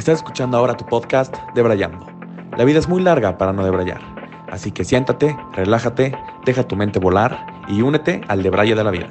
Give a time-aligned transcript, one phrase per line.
[0.00, 2.06] Estás escuchando ahora tu podcast Debrayando.
[2.56, 4.00] La vida es muy larga para no debrayar,
[4.50, 9.10] así que siéntate, relájate, deja tu mente volar y únete al debraye de la vida.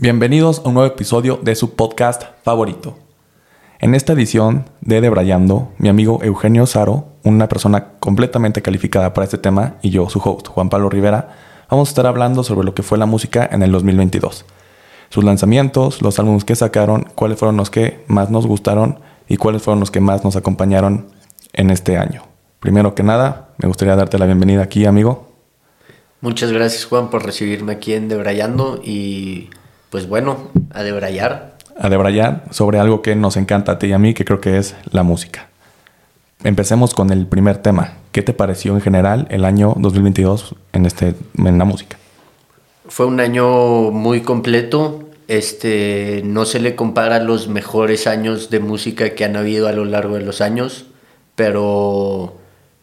[0.00, 2.98] Bienvenidos a un nuevo episodio de su podcast favorito.
[3.78, 9.38] En esta edición de Debrayando, mi amigo Eugenio Saro, una persona completamente calificada para este
[9.38, 12.82] tema, y yo, su host, Juan Pablo Rivera, vamos a estar hablando sobre lo que
[12.82, 14.44] fue la música en el 2022.
[15.08, 19.62] Sus lanzamientos, los álbumes que sacaron, cuáles fueron los que más nos gustaron y cuáles
[19.62, 21.06] fueron los que más nos acompañaron
[21.54, 22.24] en este año.
[22.60, 25.32] Primero que nada, me gustaría darte la bienvenida aquí, amigo.
[26.20, 29.48] Muchas gracias, Juan, por recibirme aquí en Debrayando y
[29.88, 33.98] pues bueno, a debrayar a debrayar sobre algo que nos encanta a ti y a
[33.98, 35.48] mí, que creo que es la música.
[36.44, 37.94] Empecemos con el primer tema.
[38.10, 41.98] ¿Qué te pareció en general el año 2022 en, este, en la música?
[42.88, 45.08] Fue un año muy completo.
[45.28, 49.84] Este, no se le compara los mejores años de música que han habido a lo
[49.84, 50.86] largo de los años,
[51.36, 52.36] pero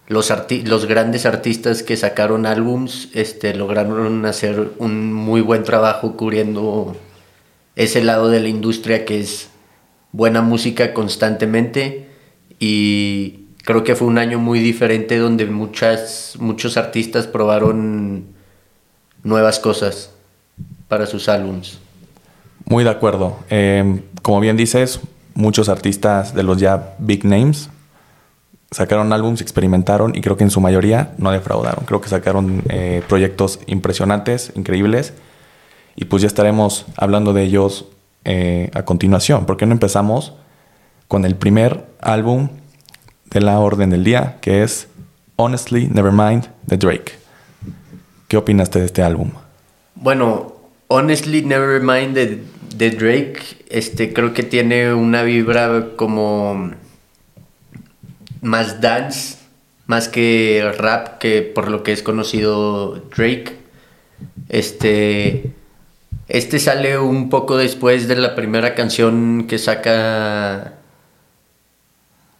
[0.07, 6.95] los, los grandes artistas que sacaron álbums este, lograron hacer un muy buen trabajo cubriendo
[7.75, 9.49] ese lado de la industria que es
[10.11, 12.07] buena música constantemente
[12.57, 18.25] y creo que fue un año muy diferente donde muchas, muchos artistas probaron
[19.21, 20.09] nuevas cosas
[20.87, 21.77] para sus álbums.
[22.65, 23.37] Muy de acuerdo.
[23.47, 24.99] Em, como bien dices,
[25.35, 27.69] muchos artistas de los ya big names
[28.71, 31.85] sacaron álbums, experimentaron y creo que en su mayoría no defraudaron.
[31.85, 35.13] Creo que sacaron eh, proyectos impresionantes, increíbles
[35.95, 37.85] y pues ya estaremos hablando de ellos
[38.25, 39.45] eh, a continuación.
[39.45, 40.33] ¿Por qué no empezamos
[41.07, 42.49] con el primer álbum
[43.29, 44.87] de la orden del día, que es
[45.35, 47.13] Honestly Nevermind de Drake?
[48.27, 49.31] ¿Qué opinaste de este álbum?
[49.95, 50.55] Bueno,
[50.87, 52.43] Honestly Nevermind de,
[52.75, 53.39] de Drake,
[53.69, 56.71] este, creo que tiene una vibra como
[58.41, 59.37] más dance,
[59.87, 63.57] más que rap, que por lo que es conocido Drake.
[64.49, 65.53] Este
[66.29, 70.75] este sale un poco después de la primera canción que saca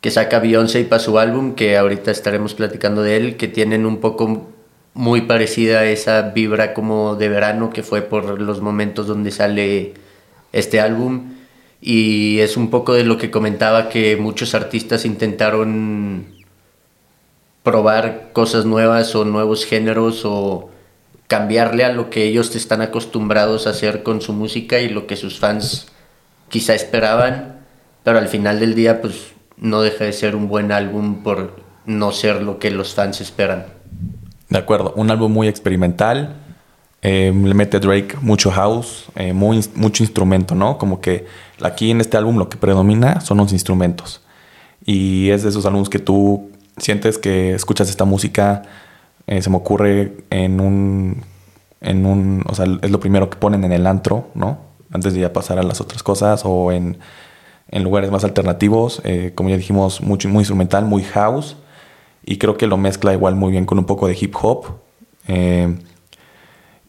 [0.02, 4.00] que saca Beyoncé para su álbum, que ahorita estaremos platicando de él, que tienen un
[4.00, 4.50] poco
[4.94, 9.94] muy parecida a esa vibra como de verano que fue por los momentos donde sale
[10.52, 11.34] este álbum.
[11.82, 16.28] Y es un poco de lo que comentaba que muchos artistas intentaron
[17.64, 20.70] probar cosas nuevas o nuevos géneros o
[21.28, 25.16] cambiarle a lo que ellos están acostumbrados a hacer con su música y lo que
[25.16, 25.88] sus fans
[26.50, 27.60] quizá esperaban,
[28.04, 32.12] pero al final del día pues no deja de ser un buen álbum por no
[32.12, 33.66] ser lo que los fans esperan.
[34.50, 36.36] De acuerdo, un álbum muy experimental,
[37.02, 40.78] eh, le mete Drake mucho house, eh, mucho instrumento, ¿no?
[40.78, 41.26] Como que
[41.62, 44.22] aquí en este álbum lo que predomina son los instrumentos.
[44.86, 48.64] Y es de esos álbumes que tú sientes que escuchas esta música
[49.28, 51.24] eh, se me ocurre en un,
[51.82, 54.58] en un, o sea, es lo primero que ponen en el antro, ¿no?
[54.92, 56.98] Antes de ya pasar a las otras cosas o en,
[57.72, 61.56] en lugares más alternativos, eh, como ya dijimos, muy, muy instrumental, muy house.
[62.26, 64.66] Y creo que lo mezcla igual muy bien con un poco de hip hop.
[65.28, 65.78] Eh,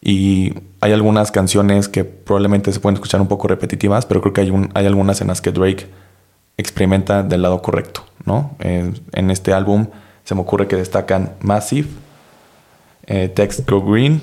[0.01, 4.41] y hay algunas canciones que probablemente se pueden escuchar un poco repetitivas, pero creo que
[4.41, 5.87] hay, hay algunas en las que Drake
[6.57, 8.55] experimenta del lado correcto, ¿no?
[8.59, 9.87] en este álbum
[10.23, 11.87] se me ocurre que destacan Massive,
[13.05, 14.21] eh, Text Go Green,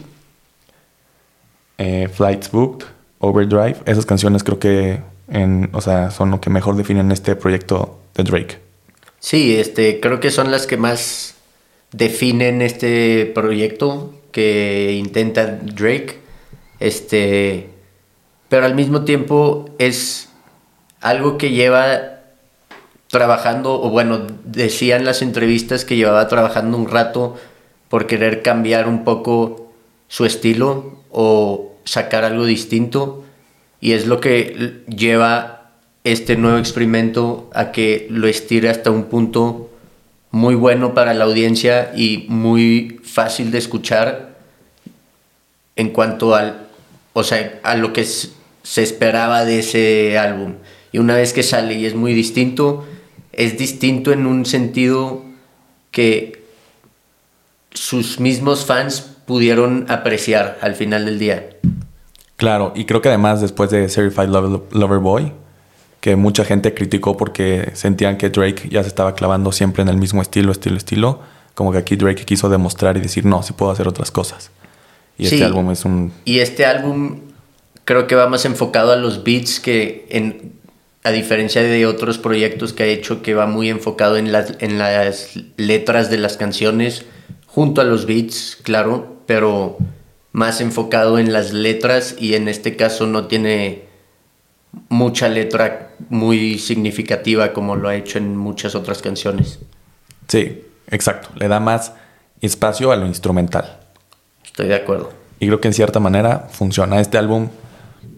[1.76, 2.86] eh, Flights Booked,
[3.18, 3.76] Overdrive.
[3.84, 8.24] Esas canciones creo que en, o sea, son lo que mejor definen este proyecto de
[8.24, 8.58] Drake.
[9.20, 11.34] Sí, este, creo que son las que más
[11.92, 16.18] definen este proyecto que intenta Drake.
[16.80, 17.70] Este,
[18.48, 20.28] pero al mismo tiempo es
[21.00, 22.18] algo que lleva
[23.08, 27.36] trabajando, o bueno, decían las entrevistas que llevaba trabajando un rato
[27.88, 29.72] por querer cambiar un poco
[30.08, 33.24] su estilo o sacar algo distinto
[33.80, 35.70] y es lo que lleva
[36.04, 39.70] este nuevo experimento a que lo estire hasta un punto
[40.30, 44.36] muy bueno para la audiencia y muy fácil de escuchar
[45.76, 46.68] en cuanto al
[47.18, 50.54] o sea, a lo que se esperaba de ese álbum.
[50.92, 52.86] Y una vez que sale y es muy distinto,
[53.32, 55.24] es distinto en un sentido
[55.90, 56.44] que
[57.72, 61.57] sus mismos fans pudieron apreciar al final del día.
[62.38, 65.32] Claro, y creo que además después de Certified Lover Boy,
[66.00, 69.96] que mucha gente criticó porque sentían que Drake ya se estaba clavando siempre en el
[69.96, 71.18] mismo estilo, estilo, estilo,
[71.56, 74.52] como que aquí Drake quiso demostrar y decir, no, sí puedo hacer otras cosas.
[75.18, 76.12] Y este álbum es un...
[76.24, 77.22] Y este álbum
[77.84, 80.52] creo que va más enfocado a los beats que en,
[81.02, 84.78] a diferencia de otros proyectos que ha hecho que va muy enfocado en las, en
[84.78, 87.04] las letras de las canciones
[87.48, 89.76] junto a los beats, claro, pero
[90.32, 93.88] más enfocado en las letras y en este caso no tiene
[94.88, 99.58] mucha letra muy significativa como lo ha hecho en muchas otras canciones.
[100.28, 101.30] Sí, exacto.
[101.36, 101.92] Le da más
[102.40, 103.80] espacio a lo instrumental.
[104.44, 105.10] Estoy de acuerdo.
[105.40, 107.00] Y creo que en cierta manera funciona.
[107.00, 107.48] Este álbum,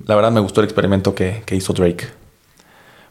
[0.07, 2.07] la verdad me gustó el experimento que, hizo Drake.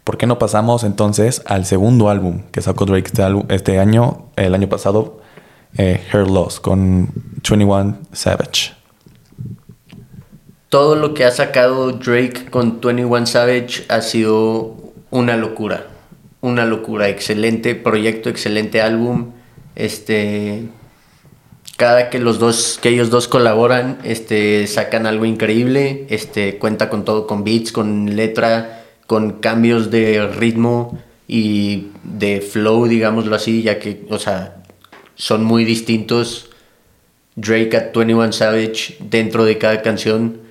[0.04, 4.56] ¿Por qué no pasamos entonces al segundo álbum que sacó Drake este, este año, el
[4.56, 5.22] año pasado,
[5.78, 8.79] eh, Hair Loss, con 21 Savage?
[10.70, 14.78] Todo lo que ha sacado Drake con 21 Savage ha sido
[15.10, 15.88] una locura.
[16.42, 17.10] Una locura.
[17.10, 19.32] Excelente proyecto, excelente álbum.
[19.76, 20.64] Este.
[21.76, 26.06] Cada que los dos, que ellos dos colaboran, este, sacan algo increíble.
[26.10, 32.88] Este, cuenta con todo, con beats, con letra, con cambios de ritmo y de flow,
[32.88, 34.62] digámoslo así, ya que, o sea,
[35.16, 36.50] son muy distintos
[37.36, 40.49] Drake a 21 Savage dentro de cada canción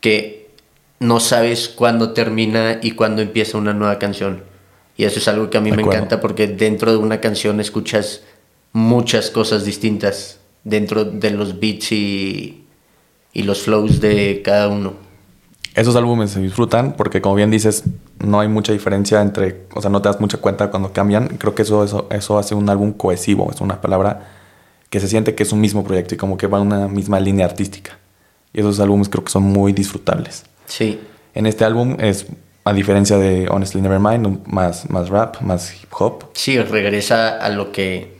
[0.00, 0.50] que
[0.98, 4.42] no sabes cuándo termina y cuándo empieza una nueva canción.
[4.96, 8.22] Y eso es algo que a mí me encanta porque dentro de una canción escuchas
[8.72, 12.64] muchas cosas distintas dentro de los beats y,
[13.32, 14.94] y los flows de cada uno.
[15.74, 17.84] Esos álbumes se disfrutan porque como bien dices,
[18.18, 21.28] no hay mucha diferencia entre, o sea, no te das mucha cuenta cuando cambian.
[21.36, 24.28] Creo que eso, eso, eso hace un álbum cohesivo, es una palabra
[24.88, 27.20] que se siente que es un mismo proyecto y como que va en una misma
[27.20, 27.98] línea artística.
[28.52, 30.44] Y esos álbumes creo que son muy disfrutables.
[30.66, 30.98] Sí.
[31.34, 32.26] En este álbum es,
[32.64, 36.24] a diferencia de Honestly Nevermind, más, más rap, más hip hop.
[36.32, 38.16] Sí, regresa a lo que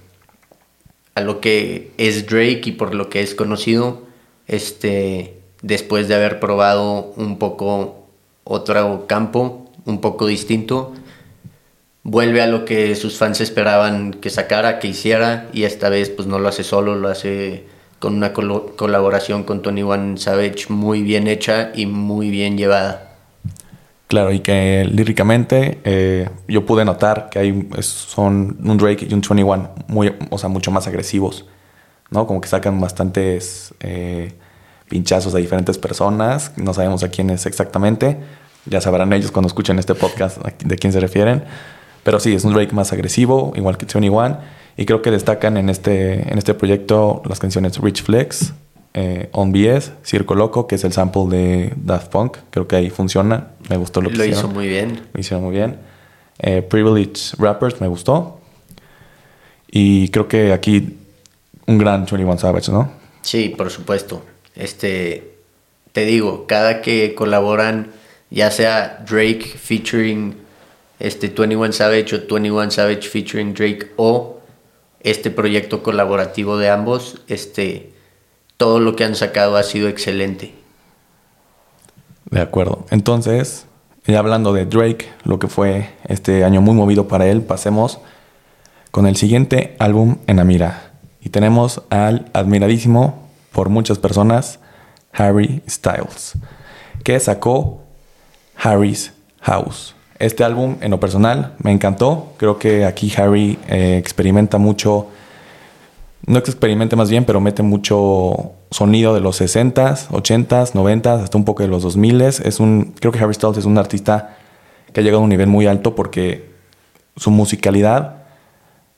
[1.17, 4.03] a lo que es Drake y por lo que es conocido,
[4.47, 8.07] este, después de haber probado un poco
[8.45, 10.93] otro campo, un poco distinto,
[12.03, 16.29] vuelve a lo que sus fans esperaban que sacara, que hiciera, y esta vez pues
[16.29, 17.65] no lo hace solo, lo hace
[17.99, 23.07] con una colaboración con Tony One Savage muy bien hecha y muy bien llevada.
[24.09, 29.21] Claro, y que líricamente eh, yo pude notar que hay, son un Drake y un
[29.21, 31.45] 21 muy, o sea, mucho más agresivos,
[32.11, 32.27] ¿no?
[32.27, 34.33] Como que sacan bastantes eh,
[34.89, 38.17] pinchazos a diferentes personas, no sabemos a quién es exactamente,
[38.67, 41.43] ya sabrán ellos cuando escuchen este podcast de quién se refieren,
[42.05, 44.07] pero sí, es un Drake más agresivo, igual que 21
[44.77, 48.53] y creo que destacan en este, en este proyecto las canciones Rich Flex,
[48.93, 52.39] eh, On BS, Circo Loco, que es el sample de Daft Punk.
[52.51, 53.49] Creo que ahí funciona.
[53.69, 55.01] Me gustó lo que Lo hizo muy bien.
[55.13, 55.77] Lo hicieron muy bien.
[56.39, 58.41] Eh, Privileged Rappers me gustó.
[59.71, 60.97] Y creo que aquí
[61.67, 62.91] un gran 21 Savage, ¿no?
[63.23, 64.23] Sí, por supuesto.
[64.55, 65.37] Este,
[65.93, 67.93] te digo, cada que colaboran,
[68.31, 70.35] ya sea Drake featuring
[70.99, 74.36] este 21 Savage o 21 Savage featuring Drake o
[75.07, 77.93] este proyecto colaborativo de ambos, este,
[78.57, 80.53] todo lo que han sacado ha sido excelente.
[82.29, 82.87] De acuerdo.
[82.91, 83.67] Entonces,
[84.05, 88.01] ya hablando de Drake, lo que fue este año muy movido para él, pasemos
[88.91, 90.91] con el siguiente álbum en la mira.
[91.21, 94.59] Y tenemos al admiradísimo por muchas personas
[95.13, 96.33] Harry Styles,
[97.05, 97.81] que sacó
[98.57, 99.96] Harry's House.
[100.19, 102.33] Este álbum, en lo personal, me encantó.
[102.39, 105.09] Creo que aquí Harry eh, experimenta mucho,
[106.27, 111.37] no que experimente más bien, pero mete mucho sonido de los 60s, 80s, 90s, hasta
[111.37, 112.45] un poco de los 2000s.
[112.45, 114.37] Es un, creo que Harry Styles es un artista
[114.93, 116.51] que ha llegado a un nivel muy alto porque
[117.17, 118.25] su musicalidad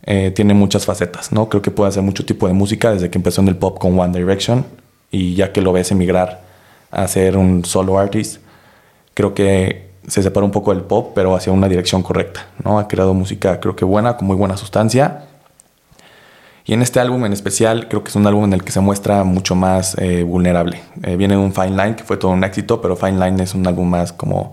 [0.04, 1.48] eh, tiene muchas facetas, ¿no?
[1.48, 3.98] Creo que puede hacer mucho tipo de música desde que empezó en el pop con
[3.98, 4.64] One Direction
[5.10, 6.42] y ya que lo ves emigrar
[6.90, 8.40] a ser un solo artist,
[9.14, 12.78] creo que se separa un poco del pop, pero hacia una dirección correcta, ¿no?
[12.78, 15.24] Ha creado música creo que buena, con muy buena sustancia.
[16.64, 18.80] Y en este álbum en especial creo que es un álbum en el que se
[18.80, 20.80] muestra mucho más eh, vulnerable.
[21.02, 23.66] Eh, viene un Fine Line que fue todo un éxito, pero Fine Line es un
[23.66, 24.52] álbum más como,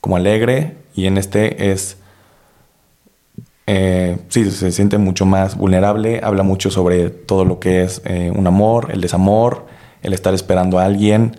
[0.00, 1.98] como alegre y en este es...
[3.68, 8.00] Eh, sí, se siente mucho más vulnerable, habla mucho sobre todo lo que es
[8.34, 9.66] un amor, el desamor,
[10.02, 11.36] el estar esperando a alguien,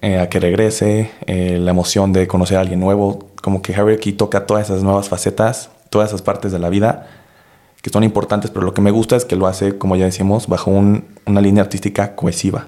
[0.00, 3.94] eh, a que regrese, eh, la emoción de conocer a alguien nuevo, como que Harry
[3.94, 7.06] aquí toca todas esas nuevas facetas, todas esas partes de la vida
[7.82, 10.48] que son importantes, pero lo que me gusta es que lo hace, como ya decimos,
[10.48, 12.66] bajo una línea artística cohesiva,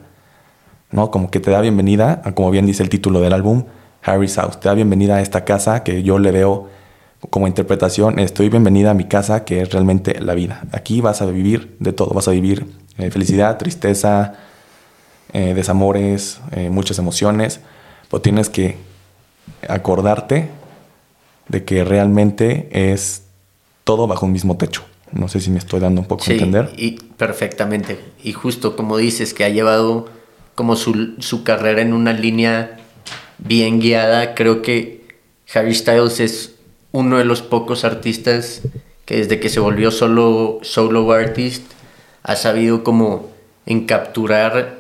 [0.91, 1.11] ¿no?
[1.11, 3.65] Como que te da bienvenida, como bien dice el título del álbum,
[4.03, 6.69] Harry's House, te da bienvenida a esta casa que yo le veo
[7.29, 10.63] como interpretación, estoy bienvenida a mi casa que es realmente la vida.
[10.73, 14.35] Aquí vas a vivir de todo, vas a vivir eh, felicidad, tristeza,
[15.33, 17.61] eh, desamores, eh, muchas emociones,
[18.11, 18.77] pero tienes que
[19.69, 20.49] acordarte
[21.49, 23.25] de que realmente es
[23.85, 24.85] todo bajo un mismo techo.
[25.13, 26.73] No sé si me estoy dando un poco a entender.
[26.77, 27.99] Y perfectamente.
[28.23, 30.09] Y justo como dices, que ha llevado
[30.55, 32.79] como su, su carrera en una línea
[33.39, 35.01] bien guiada, creo que
[35.53, 36.55] Harry Styles es
[36.93, 38.63] uno de los pocos artistas
[39.05, 41.65] que desde que se volvió solo solo artist
[42.23, 43.31] ha sabido como
[43.67, 44.80] encapturar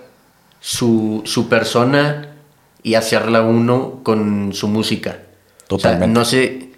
[0.60, 2.36] su, su persona
[2.82, 5.20] y hacerla uno con su música.
[5.66, 6.12] Totalmente.
[6.12, 6.70] no sé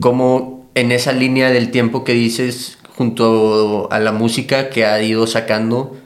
[0.00, 5.26] cómo en esa línea del tiempo que dices junto a la música que ha ido
[5.26, 5.96] sacando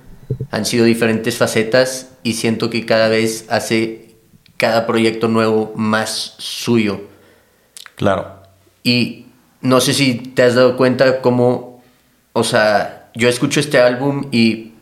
[0.51, 4.17] han sido diferentes facetas y siento que cada vez hace
[4.57, 7.03] cada proyecto nuevo más suyo.
[7.95, 8.43] Claro.
[8.83, 9.27] Y
[9.61, 11.83] no sé si te has dado cuenta cómo,
[12.33, 14.73] o sea, yo escucho este álbum y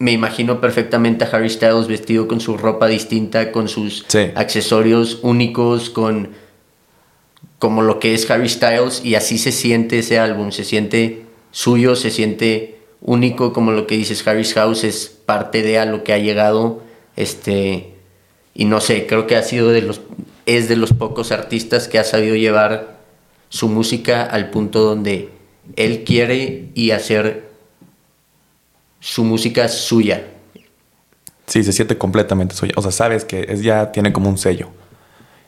[0.00, 5.90] me imagino perfectamente a Harry Styles vestido con su ropa distinta, con sus accesorios únicos,
[5.90, 6.30] con
[7.58, 11.96] como lo que es Harry Styles y así se siente ese álbum, se siente suyo,
[11.96, 16.14] se siente único, como lo que dices Harry's House es parte de a lo que
[16.14, 16.82] ha llegado,
[17.16, 17.92] este
[18.54, 20.00] y no sé, creo que ha sido de los
[20.46, 23.00] es de los pocos artistas que ha sabido llevar
[23.50, 25.28] su música al punto donde
[25.76, 27.49] él quiere y hacer
[29.00, 30.24] su música suya.
[31.46, 32.74] Sí, se siente completamente suya.
[32.76, 34.68] O sea, sabes que es, ya tiene como un sello.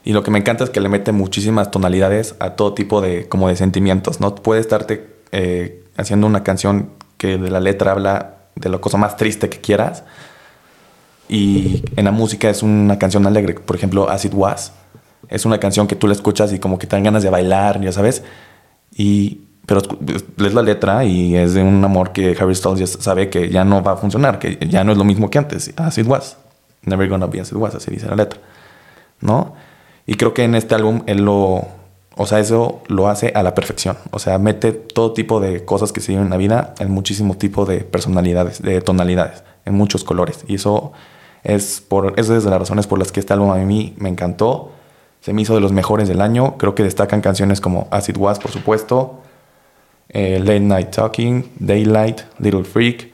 [0.04, 3.28] Y lo que me encanta es que le mete muchísimas tonalidades a todo tipo de,
[3.28, 4.34] como de sentimientos, ¿no?
[4.34, 9.16] Puede estarte eh, haciendo una canción que de la letra habla de la cosa más
[9.16, 10.02] triste que quieras.
[11.28, 13.54] Y en la música es una canción alegre.
[13.54, 14.72] Por ejemplo, As It Was
[15.28, 17.80] es una canción que tú la escuchas y como que te dan ganas de bailar,
[17.80, 18.22] ya sabes.
[18.94, 19.80] Y, pero
[20.36, 23.64] lees la letra y es de un amor que Harry Styles ya sabe que ya
[23.64, 25.72] no va a funcionar, que ya no es lo mismo que antes.
[25.76, 26.36] As it was.
[26.84, 28.40] Never gonna be as it was, así dice la letra.
[29.20, 29.54] ¿No?
[30.06, 31.66] Y creo que en este álbum él lo.
[32.14, 33.96] O sea, eso lo hace a la perfección.
[34.10, 37.36] O sea, mete todo tipo de cosas que se viven en la vida en muchísimo
[37.36, 40.44] tipo de personalidades, de tonalidades, en muchos colores.
[40.48, 40.92] Y eso
[41.44, 42.14] es por.
[42.18, 44.72] Esa es de las razones por las que este álbum a mí me encantó
[45.22, 46.58] se me hizo de los mejores del año.
[46.58, 49.20] Creo que destacan canciones como Acid Was, por supuesto,
[50.12, 53.10] eh, Late Night Talking, Daylight, Little Freak.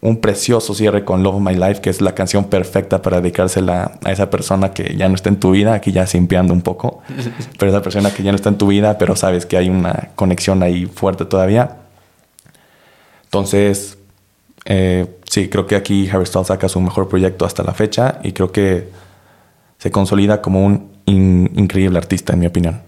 [0.00, 4.12] Un precioso cierre con Love My Life, que es la canción perfecta para dedicársela a
[4.12, 7.02] esa persona que ya no está en tu vida, aquí ya simpeando un poco,
[7.58, 10.10] pero esa persona que ya no está en tu vida, pero sabes que hay una
[10.14, 11.78] conexión ahí fuerte todavía.
[13.24, 13.96] Entonces,
[14.66, 18.32] eh, sí, creo que aquí Harry Styles saca su mejor proyecto hasta la fecha y
[18.32, 18.90] creo que
[19.78, 22.82] se consolida como un increíble artista, en mi opinión.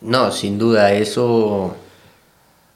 [0.00, 1.76] No, sin duda, eso.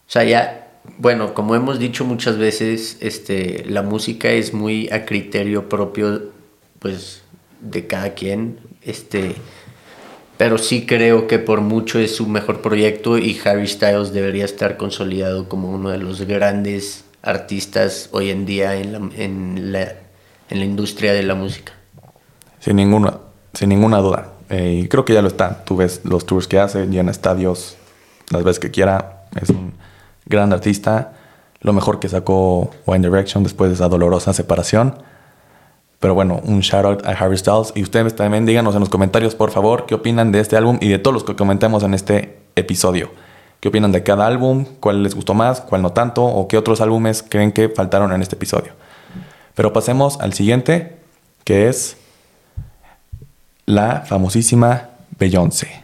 [0.08, 5.04] O sea, ya, bueno, como hemos dicho muchas veces, este, la música es muy a
[5.04, 6.30] criterio propio,
[6.78, 7.22] pues,
[7.60, 8.58] de cada quien.
[8.82, 9.34] Este,
[10.36, 14.76] pero sí creo que por mucho es su mejor proyecto y Harry Styles debería estar
[14.76, 19.94] consolidado como uno de los grandes artistas hoy en día en la, en la,
[20.50, 21.72] en la industria de la música.
[22.60, 23.18] Sin ninguna,
[23.54, 24.32] sin ninguna duda.
[24.50, 25.64] Eh, creo que ya lo está.
[25.64, 27.76] Tú ves los tours que hace, llena estadios
[28.30, 29.24] las veces que quiera.
[29.40, 29.72] Es un
[30.26, 31.12] gran artista.
[31.60, 34.98] Lo mejor que sacó One Direction después de esa dolorosa separación.
[36.00, 37.72] Pero bueno, un shout out a Harry Styles.
[37.74, 40.88] Y ustedes también díganos en los comentarios, por favor, qué opinan de este álbum y
[40.88, 43.10] de todos los que comentamos en este episodio.
[43.60, 44.66] ¿Qué opinan de cada álbum?
[44.80, 45.62] ¿Cuál les gustó más?
[45.62, 46.24] ¿Cuál no tanto?
[46.24, 48.72] ¿O qué otros álbumes creen que faltaron en este episodio?
[49.54, 50.98] Pero pasemos al siguiente,
[51.44, 51.96] que es
[53.64, 55.82] la famosísima Beyoncé.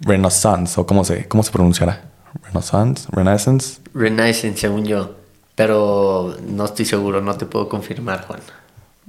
[0.00, 2.13] Renaissance, o cómo se, cómo se pronunciará.
[2.42, 3.80] Renaissance, Renaissance.
[3.94, 5.16] Renaissance, según yo.
[5.54, 8.40] Pero no estoy seguro, no te puedo confirmar, Juan.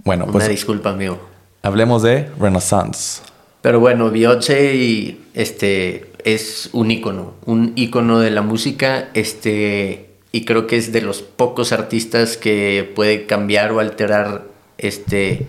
[0.03, 0.36] Bueno, pues.
[0.36, 1.20] Una disculpa, amigo.
[1.63, 3.22] Hablemos de Renaissance.
[3.62, 10.67] Pero bueno, Beyoncé este, es un ícono, un ícono de la música, este, y creo
[10.67, 14.44] que es de los pocos artistas que puede cambiar o alterar
[14.77, 15.48] este,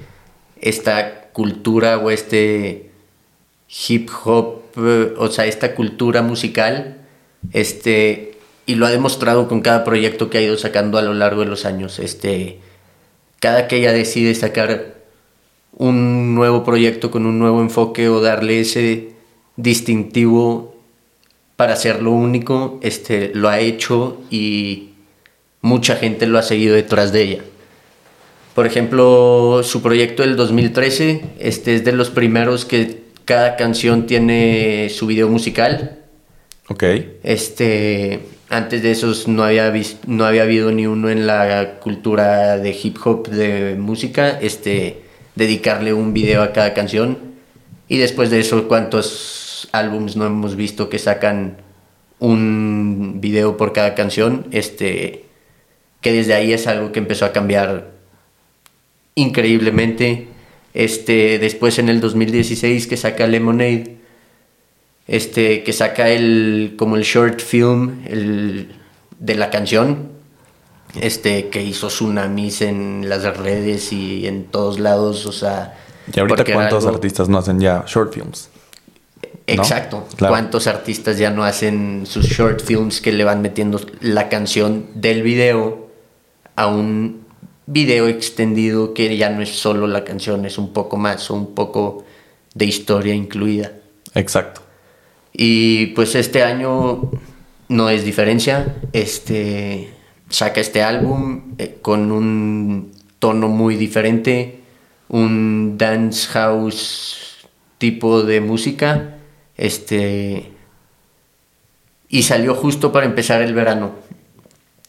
[0.61, 2.91] esta cultura o este
[3.89, 6.97] hip hop, eh, o sea, esta cultura musical,
[7.53, 11.41] este, y lo ha demostrado con cada proyecto que ha ido sacando a lo largo
[11.43, 11.99] de los años.
[11.99, 12.59] Este,
[13.41, 14.95] cada que ella decide sacar
[15.77, 19.11] un nuevo proyecto con un nuevo enfoque o darle ese
[19.57, 20.75] distintivo
[21.57, 24.91] para hacerlo único, este, lo ha hecho y
[25.63, 27.45] mucha gente lo ha seguido detrás de ella.
[28.55, 34.89] Por ejemplo, su proyecto del 2013 este es de los primeros que cada canción tiene
[34.89, 35.99] su video musical.
[36.69, 36.83] Ok.
[37.23, 39.73] Este, antes de esos no había,
[40.07, 45.03] no había habido ni uno en la cultura de hip hop, de música, este,
[45.37, 47.19] dedicarle un video a cada canción.
[47.89, 51.59] Y después de eso, ¿cuántos álbums no hemos visto que sacan
[52.19, 54.47] un video por cada canción?
[54.51, 55.25] Este,
[56.01, 57.93] que desde ahí es algo que empezó a cambiar
[59.15, 60.29] increíblemente.
[60.75, 63.96] Este, después en el 2016 que saca Lemonade,
[65.07, 68.75] este, que saca el, como el short film el,
[69.19, 70.11] de la canción,
[71.01, 75.79] este, que hizo tsunamis en las redes y en todos lados, o sea...
[76.13, 78.49] ¿Y ahorita cuántos artistas no hacen ya short films?
[79.47, 80.07] Exacto.
[80.19, 85.23] ¿Cuántos artistas ya no hacen sus short films que le van metiendo la canción del
[85.23, 85.89] video
[86.57, 87.27] a un
[87.67, 91.55] video extendido que ya no es solo la canción, es un poco más o un
[91.55, 92.05] poco
[92.55, 93.73] de historia incluida.
[94.15, 94.63] Exacto.
[95.39, 97.11] Y pues este año
[97.69, 98.75] no es diferencia.
[98.95, 99.91] Este
[100.31, 104.61] saca este álbum eh, con un tono muy diferente,
[105.09, 109.19] un dance house tipo de música.
[109.59, 110.53] Este
[112.09, 113.93] y salió justo para empezar el verano.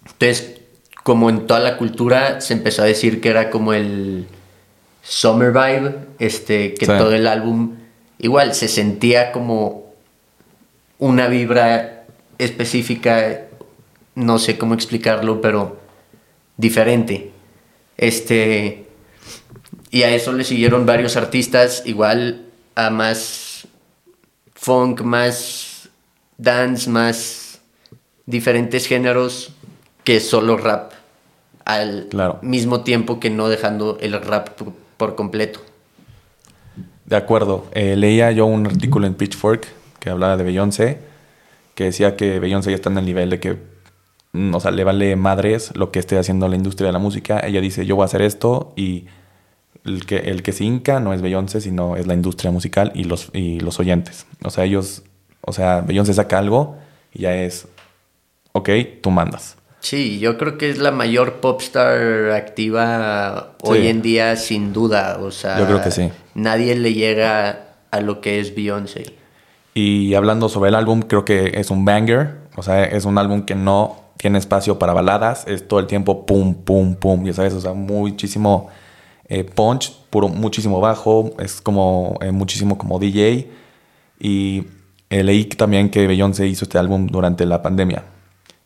[0.06, 0.62] Entonces,
[1.04, 4.28] como en toda la cultura se empezó a decir que era como el
[5.04, 7.76] summer vibe, este, que todo el álbum
[8.20, 9.87] igual se sentía como
[11.00, 12.06] una vibra
[12.38, 13.42] específica,
[14.16, 15.78] no sé cómo explicarlo, pero
[16.58, 17.32] diferente.
[17.98, 18.88] Este,
[19.92, 23.68] y a eso le siguieron varios artistas, igual a más
[24.54, 25.90] funk, más
[26.38, 27.62] dance, más
[28.26, 29.54] diferentes géneros
[30.04, 30.94] que solo rap
[31.66, 32.08] al
[32.42, 34.50] mismo tiempo que no dejando el rap
[34.98, 35.60] por, completo.
[37.06, 37.66] De acuerdo.
[37.74, 39.68] Eh, leía yo un artículo en Pitchfork
[40.00, 41.00] que hablaba de Beyoncé,
[41.76, 43.58] que decía que Beyoncé ya está en el nivel de que,
[44.34, 47.40] mm, o sea, le vale madres lo que esté haciendo la industria de la música.
[47.40, 49.06] Ella dice, yo voy a hacer esto y
[49.86, 53.04] el que, el que se hinca no es Beyoncé, sino es la industria musical y
[53.06, 54.26] los, y los oyentes.
[54.44, 55.04] O sea, ellos,
[55.42, 56.78] o sea, Beyoncé saca algo
[57.14, 57.68] y ya es,
[58.52, 58.70] ok,
[59.02, 59.58] tú mandas.
[59.80, 65.20] Sí, yo creo que es la mayor popstar activa hoy en día, sin duda.
[65.22, 66.10] O sea, yo creo que sí.
[66.34, 69.16] Nadie le llega a lo que es Beyoncé.
[69.78, 72.40] Y hablando sobre el álbum, creo que es un banger.
[72.56, 75.46] O sea, es un álbum que no tiene espacio para baladas.
[75.48, 77.24] Es todo el tiempo pum, pum, pum.
[77.24, 78.70] Ya sabes, o sea, muchísimo
[79.28, 81.30] eh, punch, puro, muchísimo bajo.
[81.38, 83.52] Es como eh, muchísimo como DJ.
[84.20, 84.66] Y
[85.12, 88.04] eh, leí también que Beyoncé hizo este álbum durante la pandemia.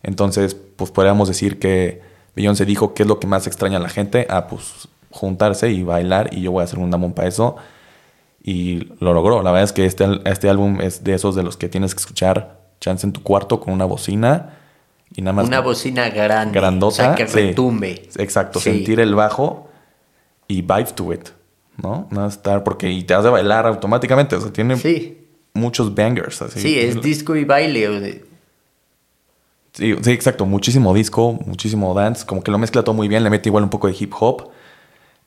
[0.04, 2.02] Entonces, pues podríamos decir que
[2.38, 4.28] Beyoncé dijo qué es lo que más extraña a la gente.
[4.30, 7.58] Ah, pues juntarse y bailar y yo voy a hacer un álbum para eso.
[8.44, 9.44] Y lo logró.
[9.44, 12.00] La verdad es que este, este álbum es de esos de los que tienes que
[12.00, 14.58] escuchar chance en tu cuarto con una bocina
[15.16, 15.48] y nada más.
[15.48, 16.60] Una bocina grande.
[16.60, 16.88] Grandota.
[16.88, 18.10] O sea, que retumbe.
[18.18, 18.60] exacto.
[18.60, 19.70] Sentir el bajo
[20.48, 21.30] y vibe to it.
[21.78, 22.08] ¿No?
[22.12, 24.36] No estar porque y te has de bailar automáticamente.
[24.36, 24.76] O sea, tiene
[25.54, 26.42] muchos bangers.
[26.42, 26.60] Así.
[26.60, 28.24] Sí, es disco y baile.
[29.74, 30.46] Sí, sí, exacto.
[30.46, 32.26] Muchísimo disco, muchísimo dance.
[32.26, 33.24] Como que lo mezcla todo muy bien.
[33.24, 34.50] Le mete igual un poco de hip hop.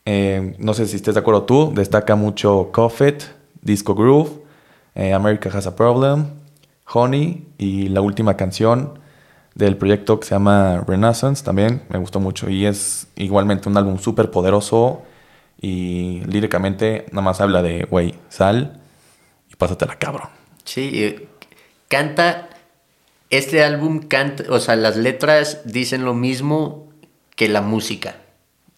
[0.05, 1.73] Eh, no sé si estés de acuerdo tú.
[1.75, 3.25] Destaca mucho Coffet,
[3.62, 4.31] Disco Groove,
[4.95, 6.27] eh, America Has a Problem,
[6.93, 8.99] Honey y la última canción
[9.55, 13.99] del proyecto que se llama Renaissance también me gustó mucho y es igualmente un álbum
[13.99, 15.03] súper poderoso
[15.61, 18.81] y líricamente nada más habla de, güey, sal
[19.51, 20.29] y pásatela cabrón.
[20.64, 21.17] Sí,
[21.88, 22.49] canta
[23.31, 26.88] este álbum canta, o sea, las letras dicen lo mismo
[27.35, 28.17] que la música.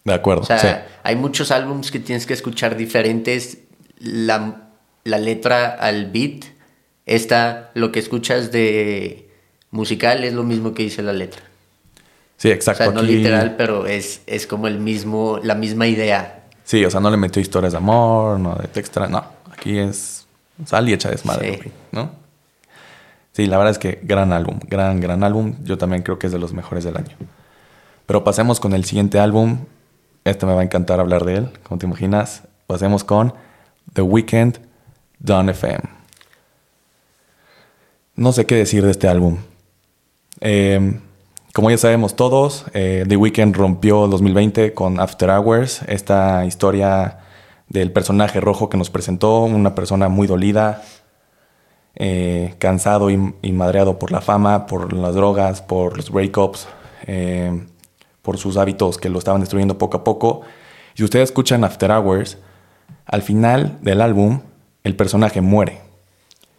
[0.07, 0.43] De acuerdo.
[0.43, 3.59] O sea, hay muchos álbums que tienes que escuchar diferentes.
[3.99, 4.69] La,
[5.03, 6.45] la, letra al beat.
[7.07, 9.29] Esta, lo que escuchas de
[9.73, 11.43] musical es lo mismo que dice la letra.
[12.37, 12.85] Sí, exacto.
[12.85, 16.45] O sea, no literal, pero es, es como el mismo, la misma idea.
[16.63, 19.25] Sí, o sea, no le metió historias de amor, no de textura, no.
[19.53, 20.29] Aquí es
[20.65, 21.73] sal y echa desmadre, sí.
[21.91, 22.13] ¿no?
[23.33, 25.57] Sí, la verdad es que gran álbum, gran, gran álbum.
[25.65, 27.17] Yo también creo que es de los mejores del año.
[28.07, 29.65] Pero pasemos con el siguiente álbum.
[30.27, 32.43] Este me va a encantar hablar de él, como te imaginas.
[32.67, 33.33] Pasemos con
[33.93, 34.59] The Weeknd,
[35.21, 35.85] Dawn FM.
[38.17, 39.37] No sé qué decir de este álbum.
[40.41, 40.99] Eh,
[41.55, 47.21] como ya sabemos todos, eh, The Weeknd rompió el 2020 con After Hours, esta historia
[47.69, 50.83] del personaje rojo que nos presentó, una persona muy dolida,
[51.95, 56.67] eh, cansado y, madreado por la fama, por las drogas, por los breakups,
[57.07, 57.65] eh,
[58.27, 60.41] por sus hábitos que lo estaban destruyendo poco a poco.
[60.95, 62.39] Si ustedes escuchan After Hours,
[63.05, 64.41] al final del álbum
[64.83, 65.79] el personaje muere.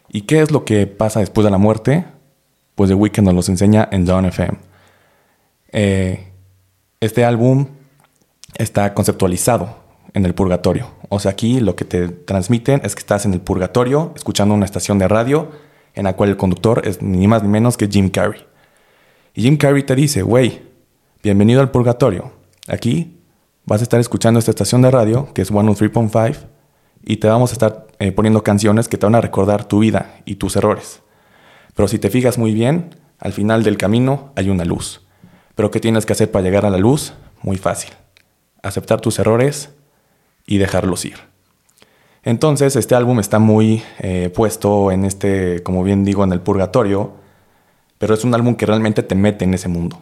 [0.08, 2.06] ¿Y qué es lo que pasa después de la muerte?
[2.74, 4.56] Pues The Weeknd nos los enseña en Dawn FM.
[5.72, 6.32] Eh,
[7.00, 7.66] este álbum
[8.56, 9.76] está conceptualizado
[10.14, 10.90] en el purgatorio.
[11.10, 14.64] O sea, aquí lo que te transmiten es que estás en el purgatorio escuchando una
[14.64, 15.50] estación de radio
[15.94, 18.40] en la cual el conductor es ni más ni menos que Jim Carrey.
[19.34, 20.67] Y Jim Carrey te dice, güey,
[21.28, 22.32] bienvenido al purgatorio.
[22.68, 23.20] Aquí
[23.66, 26.38] vas a estar escuchando esta estación de radio, que es 103.5,
[27.04, 30.22] y te vamos a estar eh, poniendo canciones que te van a recordar tu vida
[30.24, 31.02] y tus errores.
[31.74, 35.02] Pero si te fijas muy bien, al final del camino hay una luz.
[35.54, 37.12] Pero ¿qué tienes que hacer para llegar a la luz?
[37.42, 37.90] Muy fácil.
[38.62, 39.68] Aceptar tus errores
[40.46, 41.18] y dejarlos ir.
[42.22, 47.12] Entonces, este álbum está muy eh, puesto en este, como bien digo, en el purgatorio,
[47.98, 50.00] pero es un álbum que realmente te mete en ese mundo,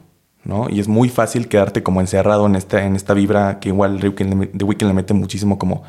[0.70, 4.64] Y es muy fácil quedarte como encerrado en esta, en esta vibra que igual The
[4.64, 5.82] Weeknd le mete muchísimo como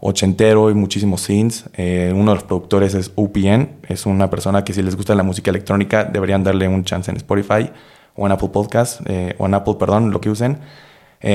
[0.00, 1.64] ochentero y muchísimos scenes.
[1.74, 5.22] Eh, uno de los productores es UPN, es una persona que si les gusta la
[5.22, 7.70] música electrónica deberían darle un chance en Spotify
[8.14, 10.58] o en Apple Podcast, eh, o en Apple, perdón, lo que usen.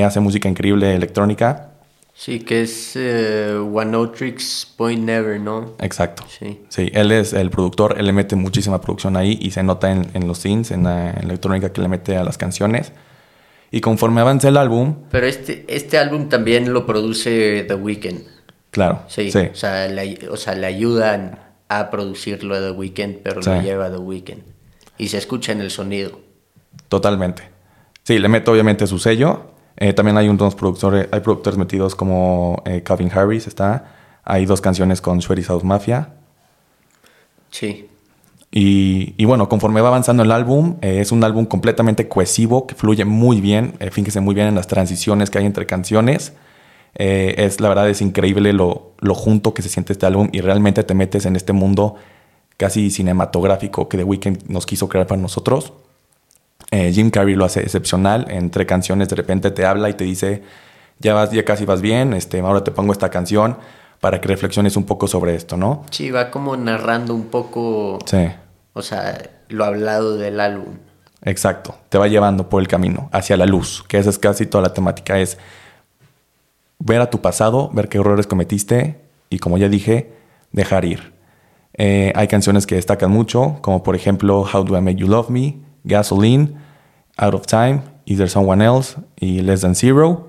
[0.04, 1.71] hace música increíble electrónica.
[2.14, 5.74] Sí, que es eh, One Tricks Point Never, ¿no?
[5.80, 6.24] Exacto.
[6.28, 6.60] Sí.
[6.68, 10.26] Sí, él es el productor, él le mete muchísima producción ahí y se nota en,
[10.28, 12.92] los scenes, en la, electrónica que le mete a las canciones.
[13.70, 14.96] Y conforme avanza el álbum...
[15.10, 18.20] Pero este, este álbum también lo produce The Weeknd.
[18.70, 19.02] Claro.
[19.08, 23.90] Sí, O, sea, le, o sea, le ayudan a producirlo The Weeknd, pero lo lleva
[23.90, 24.42] The Weeknd.
[24.98, 26.20] Y se escucha en el sonido.
[26.88, 27.44] Totalmente.
[28.02, 32.62] Sí, le mete obviamente su sello eh, también hay unos productores, hay productores metidos como
[32.64, 33.94] eh, Calvin Harris, está.
[34.24, 36.10] Hay dos canciones con Sweaty South Mafia.
[37.50, 37.88] Sí.
[38.54, 43.06] Y, bueno, conforme va avanzando el álbum, eh, es un álbum completamente cohesivo, que fluye
[43.06, 46.34] muy bien, fíjense muy bien en las transiciones que hay entre canciones.
[46.94, 50.84] es la verdad es increíble lo, lo junto que se siente este álbum y realmente
[50.84, 51.94] te metes en este mundo
[52.58, 55.72] casi cinematográfico que The Weeknd nos quiso crear para nosotros.
[56.72, 58.26] Eh, Jim Carrey lo hace excepcional.
[58.30, 60.42] Entre canciones de repente te habla y te dice,
[60.98, 63.58] ya vas, ya casi vas bien, este, ahora te pongo esta canción
[64.00, 65.84] para que reflexiones un poco sobre esto, ¿no?
[65.90, 67.98] Sí, va como narrando un poco.
[68.06, 68.26] Sí.
[68.72, 70.78] O sea, lo hablado del álbum.
[71.22, 71.76] Exacto.
[71.90, 74.72] Te va llevando por el camino, hacia la luz, que esa es casi toda la
[74.72, 75.36] temática, es
[76.78, 80.10] ver a tu pasado, ver qué errores cometiste y como ya dije,
[80.52, 81.12] dejar ir.
[81.74, 85.28] Eh, hay canciones que destacan mucho, como por ejemplo How Do I Make You Love
[85.28, 86.61] Me, Gasoline,
[87.22, 90.28] Out of Time, Is There Someone Else y Less Than Zero.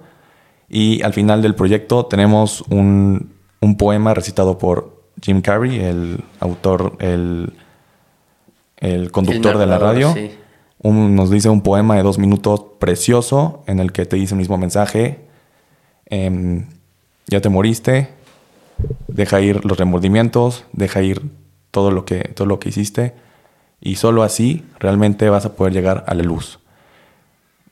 [0.69, 3.33] Y al final del proyecto tenemos un,
[3.77, 7.53] poema recitado por Jim Carrey, el autor, el,
[8.77, 10.13] el conductor de la radio.
[10.83, 14.57] nos dice un poema de dos minutos precioso en el que te dice el mismo
[14.57, 15.25] mensaje.
[16.05, 16.67] Em,
[17.27, 18.09] ya te moriste,
[19.07, 21.21] deja ir los remordimientos, deja ir
[21.71, 23.15] todo lo que, todo lo que hiciste
[23.81, 26.59] y solo así realmente vas a poder llegar a la luz.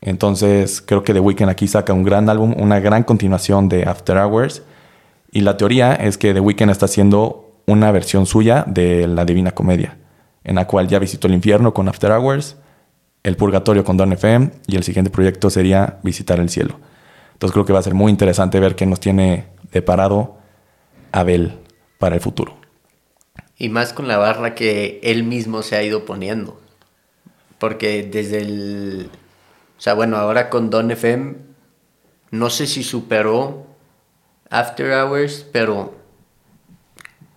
[0.01, 4.17] Entonces creo que The Weeknd aquí saca un gran álbum, una gran continuación de After
[4.17, 4.63] Hours.
[5.31, 9.51] Y la teoría es que The Weeknd está haciendo una versión suya de la Divina
[9.51, 9.97] Comedia,
[10.43, 12.57] en la cual ya visitó el infierno con After Hours,
[13.23, 16.79] el purgatorio con Don FM y el siguiente proyecto sería visitar el cielo.
[17.33, 20.37] Entonces creo que va a ser muy interesante ver qué nos tiene deparado
[21.11, 21.59] Abel
[21.99, 22.57] para el futuro.
[23.57, 26.59] Y más con la barra que él mismo se ha ido poniendo.
[27.59, 29.09] Porque desde el...
[29.81, 31.37] O sea, bueno, ahora con Don FM,
[32.29, 33.65] no sé si superó
[34.51, 35.95] After Hours, pero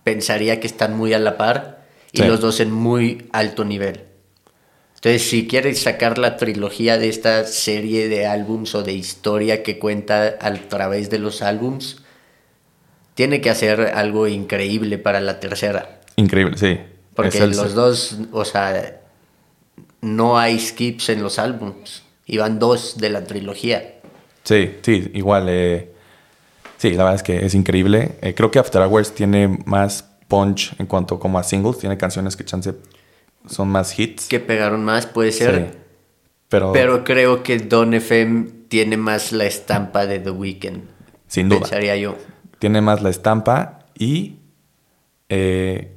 [0.03, 4.03] pensaría que están muy a la par y los dos en muy alto nivel.
[4.93, 9.79] Entonces, si quieres sacar la trilogía de esta serie de álbums o de historia que
[9.79, 12.03] cuenta a través de los álbums,
[13.15, 15.99] tiene que hacer algo increíble para la tercera.
[16.15, 16.77] Increíble, sí.
[17.15, 19.01] Porque los dos, o sea,
[20.01, 22.04] no hay skips en los álbums.
[22.25, 23.99] Iban dos de la trilogía.
[24.43, 25.47] Sí, sí, igual.
[25.49, 25.91] Eh,
[26.77, 28.17] sí, la verdad es que es increíble.
[28.21, 31.79] Eh, creo que After Hours tiene más punch en cuanto como a singles.
[31.79, 32.73] Tiene canciones que chance
[33.47, 34.27] son más hits.
[34.27, 35.77] Que pegaron más, puede ser.
[36.49, 36.71] pero...
[36.73, 40.83] pero creo que Don FM tiene más la estampa de The Weeknd.
[41.27, 41.61] Sin duda.
[41.61, 42.15] Pensaría yo.
[42.59, 44.39] Tiene más la estampa y
[45.29, 45.94] eh,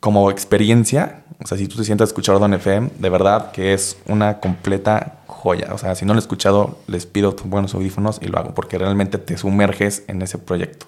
[0.00, 3.74] como experiencia, o sea, si tú te sientas a escuchar Don FM, de verdad que
[3.74, 5.68] es una completa joya.
[5.72, 8.78] O sea, si no lo he escuchado, les pido buenos audífonos y lo hago, porque
[8.78, 10.86] realmente te sumerges en ese proyecto.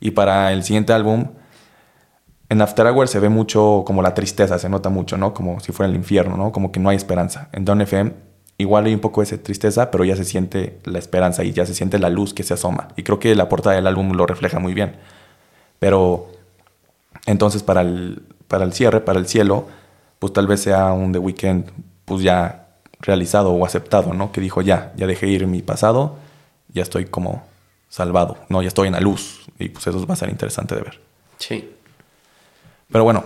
[0.00, 1.26] Y para el siguiente álbum,
[2.48, 5.34] en After Hours se ve mucho como la tristeza, se nota mucho, ¿no?
[5.34, 6.50] Como si fuera el infierno, ¿no?
[6.52, 7.48] Como que no hay esperanza.
[7.52, 8.12] En Don FM
[8.58, 11.74] igual hay un poco esa tristeza, pero ya se siente la esperanza y ya se
[11.74, 12.88] siente la luz que se asoma.
[12.96, 14.96] Y creo que la portada del álbum lo refleja muy bien.
[15.78, 16.30] Pero
[17.26, 19.68] entonces, para el, para el cierre, para el cielo,
[20.18, 21.70] pues tal vez sea un The Weeknd
[22.04, 22.66] pues ya
[22.98, 24.32] realizado o aceptado, ¿no?
[24.32, 26.16] Que dijo, ya, ya dejé ir mi pasado,
[26.74, 27.44] ya estoy como
[27.88, 28.60] salvado, ¿no?
[28.60, 31.00] Ya estoy en la luz y pues eso va a ser interesante de ver.
[31.38, 31.70] Sí.
[32.90, 33.22] Pero bueno,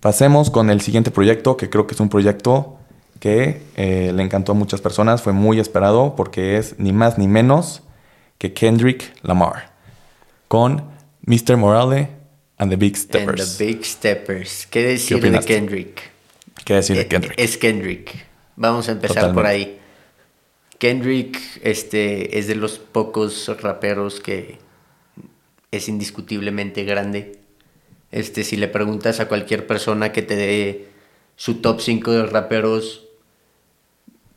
[0.00, 2.76] pasemos con el siguiente proyecto, que creo que es un proyecto
[3.20, 7.26] que eh, le encantó a muchas personas, fue muy esperado porque es ni más ni
[7.26, 7.82] menos
[8.36, 9.70] que Kendrick Lamar
[10.46, 10.84] con
[11.24, 11.56] Mr.
[11.56, 12.17] Morale
[12.58, 13.40] and the Big Steppers.
[13.40, 14.66] And the Big Steppers.
[14.66, 16.10] ¿Qué decir de Kendrick?
[16.64, 17.34] ¿Qué decir de Eh, Kendrick?
[17.38, 18.26] Es Kendrick.
[18.56, 19.78] Vamos a empezar por ahí.
[20.78, 24.58] Kendrick este, es de los pocos raperos que
[25.70, 27.38] es indiscutiblemente grande.
[28.10, 30.88] Este, si le preguntas a cualquier persona que te dé
[31.36, 33.04] su top 5 de raperos,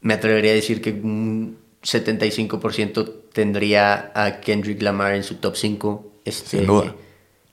[0.01, 6.11] me atrevería a decir que un 75% tendría a Kendrick Lamar en su top 5.
[6.25, 6.95] Este, Sin duda.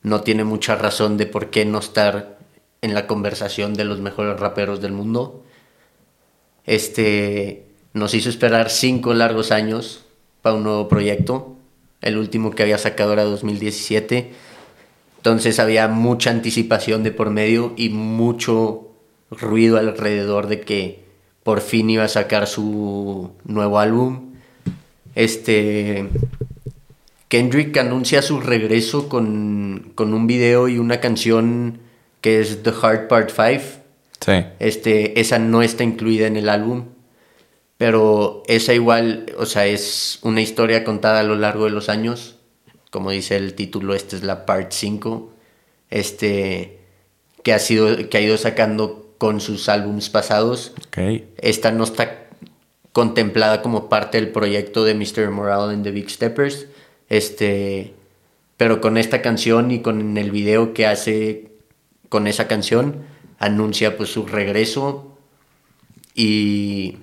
[0.03, 2.39] No tiene mucha razón de por qué no estar
[2.81, 5.43] en la conversación de los mejores raperos del mundo.
[6.65, 10.05] Este nos hizo esperar cinco largos años
[10.41, 11.55] para un nuevo proyecto.
[12.01, 14.31] El último que había sacado era 2017.
[15.17, 18.87] Entonces había mucha anticipación de por medio y mucho
[19.31, 21.03] ruido alrededor de que
[21.43, 24.33] por fin iba a sacar su nuevo álbum.
[25.15, 26.07] Este
[27.29, 31.79] Kendrick anuncia su regreso con, con un video y una canción
[32.21, 33.83] que es The Hard Part 5.
[34.19, 34.45] Sí.
[34.59, 36.85] Este, esa no está incluida en el álbum,
[37.77, 42.35] pero esa igual, o sea, es una historia contada a lo largo de los años.
[42.89, 45.31] Como dice el título, esta es la part 5.
[45.91, 46.79] Este,
[47.43, 50.73] que ha sido, que ha ido sacando con sus álbums pasados.
[50.87, 51.21] Ok.
[51.37, 52.25] Esta no está
[52.91, 55.29] contemplada como parte del proyecto de Mr.
[55.29, 56.65] Morale and the Big Steppers.
[57.09, 57.93] Este,
[58.57, 61.51] pero con esta canción y con el video que hace
[62.07, 63.03] con esa canción,
[63.37, 65.17] anuncia pues su regreso.
[66.15, 66.97] Y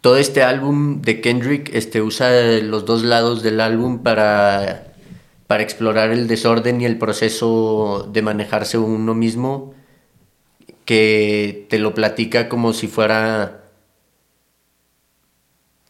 [0.00, 2.30] todo este álbum de Kendrick este, usa
[2.62, 4.94] los dos lados del álbum para,
[5.46, 9.74] para explorar el desorden y el proceso de manejarse uno mismo
[10.84, 13.64] que te lo platica como si fuera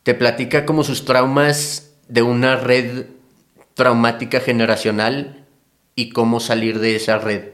[0.03, 3.07] te platica como sus traumas de una red
[3.75, 5.47] traumática generacional
[5.95, 7.51] y cómo salir de esa red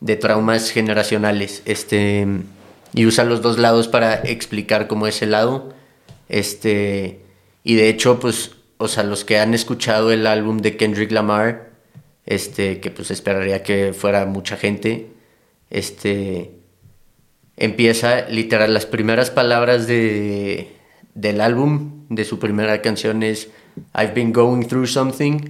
[0.00, 1.62] de traumas generacionales.
[1.64, 2.26] Este,
[2.94, 5.74] y usa los dos lados para explicar cómo es el lado.
[6.28, 7.20] Este,
[7.64, 11.70] y de hecho, pues, o sea, los que han escuchado el álbum de Kendrick Lamar,
[12.26, 15.12] este, que pues esperaría que fuera mucha gente,
[15.70, 16.50] este,
[17.56, 20.72] empieza literal las primeras palabras de,
[21.14, 23.50] del álbum, de su primera canción es
[23.94, 25.40] I've been going through something.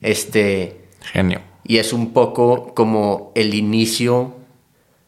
[0.00, 1.40] Este, Genio.
[1.64, 4.34] y es un poco como el inicio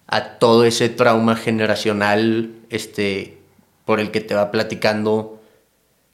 [0.06, 3.38] a todo ese trauma generacional este,
[3.84, 5.42] por el que te va platicando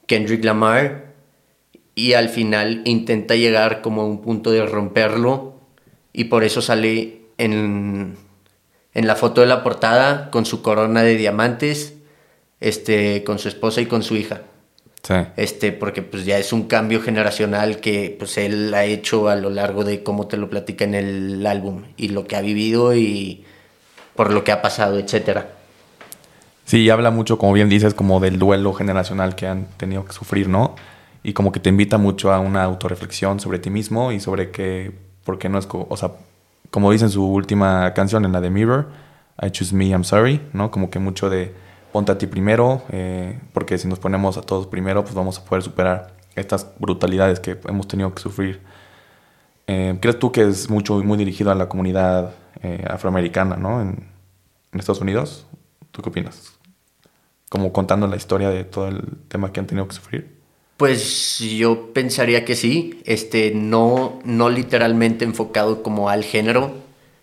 [0.07, 1.15] Kendrick Lamar
[1.95, 5.55] y al final intenta llegar como a un punto de romperlo
[6.13, 8.17] y por eso sale en,
[8.93, 11.95] en la foto de la portada con su corona de diamantes,
[12.61, 14.43] este, con su esposa y con su hija
[15.07, 15.15] Sí.
[15.37, 19.51] este porque pues ya es un cambio generacional que pues él ha hecho a lo
[19.51, 23.45] largo de cómo te lo platica en el álbum y lo que ha vivido y
[24.17, 25.49] por lo que ha pasado, etcétera.
[26.65, 30.13] Sí, y habla mucho, como bien dices, como del duelo generacional que han tenido que
[30.13, 30.77] sufrir, ¿no?
[31.23, 34.93] Y como que te invita mucho a una autorreflexión sobre ti mismo y sobre que,
[35.25, 36.13] por qué no es, o sea,
[36.71, 38.89] como dice en su última canción, en la de Mirror,
[39.43, 40.71] I choose me, I'm sorry, ¿no?
[40.71, 41.53] Como que mucho de
[41.95, 45.45] ponte a ti primero, eh, porque si nos ponemos a todos primero, pues vamos a
[45.45, 48.61] poder superar estas brutalidades que hemos tenido que sufrir.
[49.69, 53.81] Eh, ¿Crees tú que es mucho, muy dirigido a la comunidad eh, afroamericana, ¿no?
[53.81, 54.09] En,
[54.73, 55.47] en Estados Unidos.
[55.93, 56.55] ¿Tú qué opinas?
[57.49, 60.37] Como contando la historia de todo el tema que han tenido que sufrir.
[60.77, 66.75] Pues yo pensaría que sí, este no no literalmente enfocado como al género,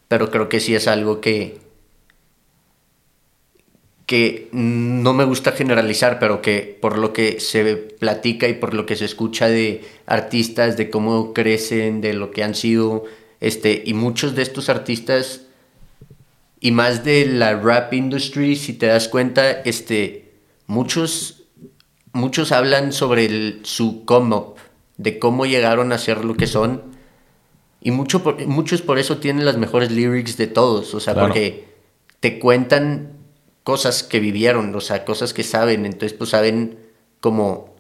[0.08, 1.60] pero creo que sí es algo que
[4.12, 8.86] que no me gusta generalizar, pero que por lo que se platica y por lo
[8.86, 13.06] que se escucha de artistas, de cómo crecen, de lo que han sido,
[13.40, 15.44] este, y muchos de estos artistas,
[16.60, 20.34] y más de la rap industry, si te das cuenta, este,
[20.68, 21.44] muchos,
[22.12, 24.56] muchos hablan sobre el- su come up,
[24.98, 26.82] de cómo llegaron a ser lo que son,
[27.82, 31.30] y mucho por- muchos por eso tienen las mejores lyrics de todos, o sea, Claro.
[31.30, 31.64] porque
[32.20, 33.21] te cuentan
[33.64, 36.80] cosas que vivieron, o sea, cosas que saben, entonces pues saben
[37.20, 37.76] cómo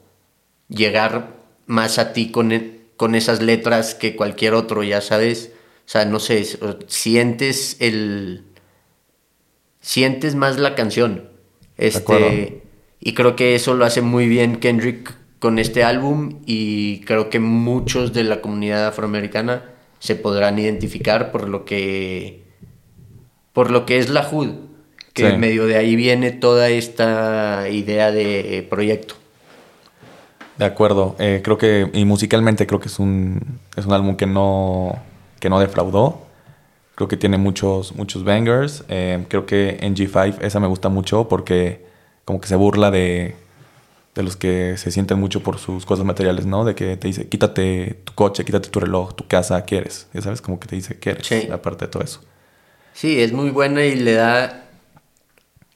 [0.67, 5.51] llegar más a ti con, e- con esas letras que cualquier otro, ya sabes,
[5.85, 6.45] o sea, no sé,
[6.87, 8.43] sientes el,
[9.79, 11.29] sientes más la canción.
[11.77, 12.61] Este,
[12.99, 17.39] y creo que eso lo hace muy bien Kendrick con este álbum y creo que
[17.39, 19.65] muchos de la comunidad afroamericana
[19.97, 22.43] se podrán identificar por lo que
[23.53, 24.49] por lo que es la HUD,
[25.13, 29.15] que en medio de ahí viene toda esta idea de proyecto.
[30.61, 34.27] De acuerdo, eh, creo que y musicalmente creo que es un es un álbum que
[34.27, 34.99] no
[35.39, 36.21] que no defraudó.
[36.93, 38.83] Creo que tiene muchos muchos bangers.
[38.87, 41.83] Eh, creo que en G5 esa me gusta mucho porque
[42.25, 43.33] como que se burla de
[44.13, 46.63] de los que se sienten mucho por sus cosas materiales, ¿no?
[46.63, 50.09] De que te dice, quítate tu coche, quítate tu reloj, tu casa, ¿qué eres?
[50.13, 51.49] Ya sabes, como que te dice, ¿qué eres?
[51.49, 52.21] Aparte de todo eso.
[52.93, 54.65] Sí, es muy buena y le da...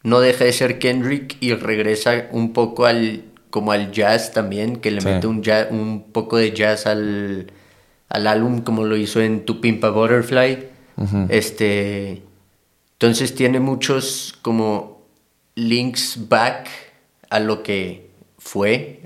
[0.06, 3.24] No deja de ser Kendrick y regresa un poco al...
[3.50, 5.42] como al jazz también, que le mete un,
[5.72, 7.52] un poco de jazz al,
[8.10, 10.68] al álbum como lo hizo en Tu Pimpa Butterfly.
[11.30, 12.22] Este...
[12.94, 15.02] Entonces tiene muchos como
[15.56, 16.70] links back
[17.30, 19.02] a lo que fue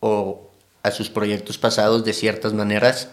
[0.00, 0.50] o
[0.82, 3.08] a sus proyectos pasados de ciertas maneras.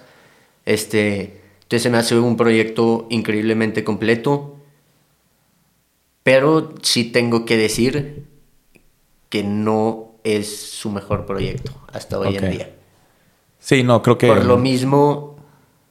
[0.66, 4.59] Este, entonces se me hace un proyecto increíblemente completo,
[6.24, 8.26] pero sí tengo que decir
[9.30, 12.76] que no es su mejor proyecto hasta hoy en día.
[13.60, 14.28] Sí, no, creo que...
[14.28, 15.38] Por lo mismo,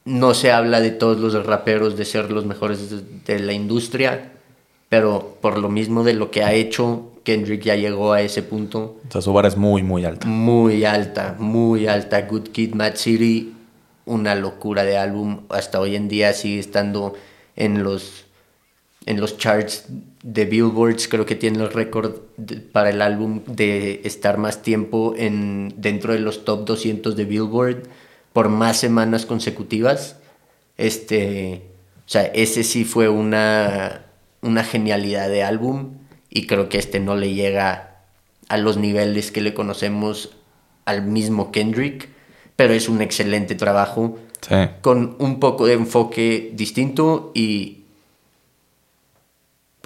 [0.05, 4.33] no se habla de todos los raperos de ser los mejores de la industria,
[4.89, 8.97] pero por lo mismo de lo que ha hecho, Kendrick ya llegó a ese punto.
[9.07, 10.27] O sea, su vara es muy, muy alta.
[10.27, 12.23] Muy alta, muy alta.
[12.23, 13.55] Good Kid, Mad City,
[14.07, 15.43] una locura de álbum.
[15.51, 17.13] Hasta hoy en día sigue estando
[17.55, 18.25] en los,
[19.07, 19.87] en los charts
[20.23, 21.09] de Billboards.
[21.09, 22.17] Creo que tiene el récord
[22.73, 27.83] para el álbum de estar más tiempo en, dentro de los top 200 de Billboard
[28.33, 30.17] por más semanas consecutivas.
[30.77, 31.63] Este,
[32.07, 34.07] o sea, ese sí fue una,
[34.43, 35.95] una genialidad de álbum
[36.31, 37.97] y creo que este no le llega
[38.49, 40.37] a los niveles que le conocemos
[40.85, 42.09] al mismo Kendrick,
[42.57, 44.19] pero es un excelente trabajo
[44.81, 47.78] con un poco de enfoque distinto y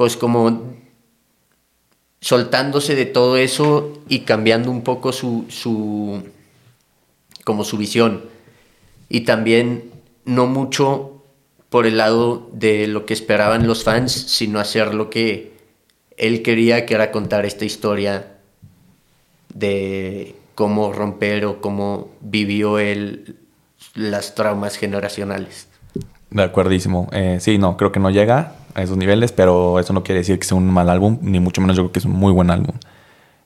[0.02, 0.74] pues como
[2.20, 6.24] soltándose de todo eso y cambiando un poco su, su
[7.44, 8.24] como su visión
[9.08, 9.92] y también
[10.24, 11.22] no mucho
[11.68, 15.52] por el lado de lo que esperaban los fans, sino hacer lo que
[16.16, 18.38] él quería que era contar esta historia
[19.54, 23.36] de cómo romper o cómo vivió él
[23.94, 25.68] las traumas generacionales.
[26.28, 27.08] De acuerdísimo.
[27.12, 30.38] Eh, sí, no, creo que no llega a esos niveles, pero eso no quiere decir
[30.38, 32.50] que sea un mal álbum, ni mucho menos yo creo que es un muy buen
[32.50, 32.74] álbum.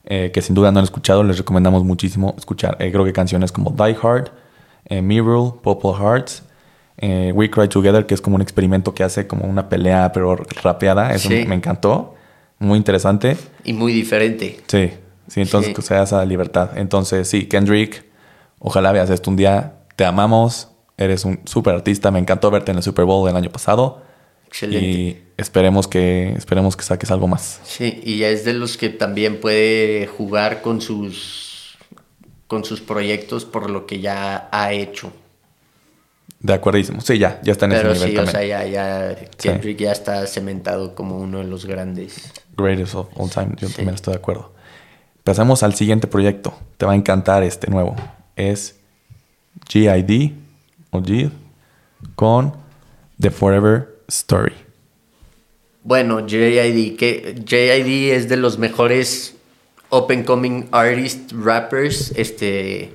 [0.05, 2.77] Eh, que sin duda no han escuchado, les recomendamos muchísimo escuchar.
[2.81, 4.31] Eh, creo que canciones como Die Hard,
[4.89, 6.45] Mirror, Purple Hearts,
[7.03, 11.13] We Cry Together, que es como un experimento que hace como una pelea pero rapeada,
[11.13, 12.15] eso me encantó
[12.59, 13.37] muy interesante.
[13.65, 14.61] Y muy diferente.
[14.67, 14.91] Sí,
[15.29, 16.71] sí, entonces que sea esa libertad.
[16.77, 18.05] Entonces, sí, Kendrick,
[18.59, 19.75] ojalá veas esto un día.
[19.97, 22.11] Te amamos, eres un súper artista.
[22.11, 24.03] Me encantó verte en el Super Bowl del año pasado.
[24.47, 24.87] Excelente.
[24.87, 27.61] Y esperemos que, esperemos que saques algo más.
[27.65, 31.77] Sí, y ya es de los que también puede jugar con sus,
[32.47, 35.13] con sus proyectos por lo que ya ha hecho.
[36.41, 37.01] De acuerdísimo.
[37.01, 39.93] Sí, ya, ya está en Pero ese nivel sí, o sea, ya, ya Kendrick ya
[39.93, 42.33] está cementado como uno de los grandes.
[42.57, 43.55] Greatest of all time.
[43.57, 44.53] Yo también estoy de acuerdo.
[45.25, 46.55] Pasamos al siguiente proyecto.
[46.77, 47.97] Te va a encantar este nuevo.
[48.37, 48.77] Es
[49.69, 50.33] GID
[50.91, 51.31] o GID
[52.15, 52.53] con
[53.19, 54.55] The Forever Story.
[55.83, 59.37] Bueno, JID, que JID es de los mejores
[59.89, 62.13] open coming artist rappers.
[62.17, 62.93] Este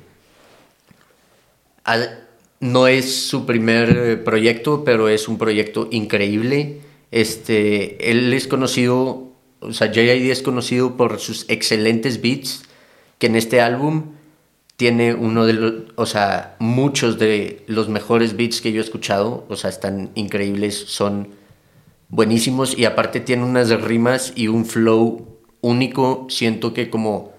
[2.60, 6.82] no es su primer proyecto, pero es un proyecto increíble.
[7.12, 12.63] Este, él es conocido, o sea, JID es conocido por sus excelentes beats,
[13.17, 14.13] que en este álbum
[14.82, 19.46] tiene uno de los, o sea, muchos de los mejores beats que yo he escuchado,
[19.48, 21.27] o sea, están increíbles, son
[22.10, 27.32] buenísimos y aparte tiene unas rimas y un flow único, siento que como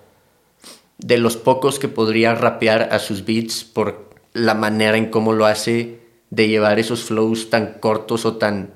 [0.98, 5.46] de los pocos que podría rapear a sus beats por la manera en cómo lo
[5.46, 5.98] hace
[6.30, 8.72] de llevar esos flows tan cortos o tan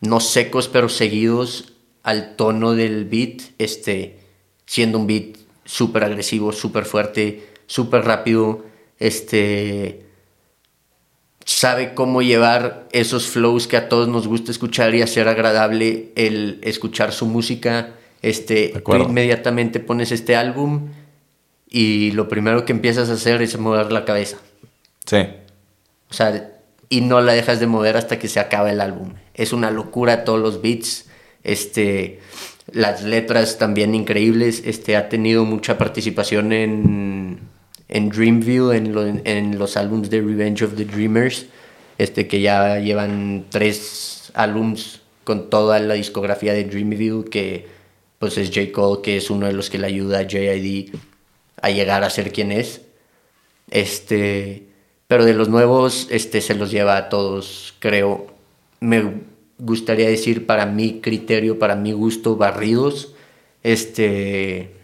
[0.00, 4.18] no secos pero seguidos al tono del beat, este,
[4.66, 5.43] siendo un beat
[5.74, 8.64] súper agresivo, súper fuerte, súper rápido,
[9.00, 10.06] este,
[11.44, 16.60] sabe cómo llevar esos flows que a todos nos gusta escuchar y hacer agradable el
[16.62, 17.94] escuchar su música.
[18.22, 20.90] Este, inmediatamente pones este álbum
[21.68, 24.36] y lo primero que empiezas a hacer es mover la cabeza.
[25.04, 25.26] Sí.
[26.08, 26.52] O sea,
[26.88, 29.14] y no la dejas de mover hasta que se acaba el álbum.
[29.34, 31.06] Es una locura todos los beats.
[31.42, 32.20] Este,
[32.72, 34.62] las letras también increíbles.
[34.64, 37.38] Este, ha tenido mucha participación en,
[37.88, 41.46] en Dreamville, en, en los álbumes de Revenge of the Dreamers,
[41.98, 47.66] este, que ya llevan tres álbums con toda la discografía de Dreamville, que
[48.18, 48.72] pues es J.
[48.72, 50.94] Cole, que es uno de los que le ayuda a JID
[51.60, 52.82] a llegar a ser quien es.
[53.70, 54.66] Este,
[55.08, 58.26] pero de los nuevos, este, se los lleva a todos, creo.
[58.80, 59.02] Me
[59.58, 63.14] gustaría decir para mi criterio, para mi gusto, barridos.
[63.62, 64.74] Este,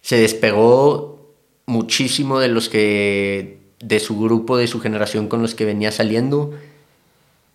[0.00, 1.32] se despegó
[1.66, 6.52] muchísimo de los que, de su grupo, de su generación con los que venía saliendo.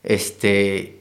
[0.04, 1.00] Este,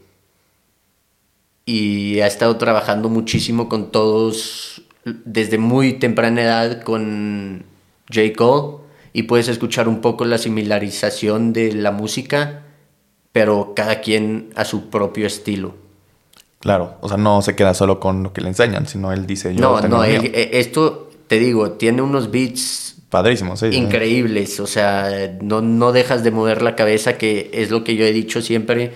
[1.64, 7.64] y ha estado trabajando muchísimo con todos desde muy temprana edad con
[8.12, 8.32] J.
[8.36, 8.78] Cole
[9.12, 12.65] y puedes escuchar un poco la similarización de la música,
[13.36, 15.74] pero cada quien a su propio estilo.
[16.58, 19.54] Claro, o sea, no se queda solo con lo que le enseñan, sino él dice
[19.54, 19.60] yo.
[19.60, 25.60] No, no, eh, esto te digo, tiene unos beats padrísimos, sí, increíbles, o sea, no,
[25.60, 28.94] no dejas de mover la cabeza, que es lo que yo he dicho siempre,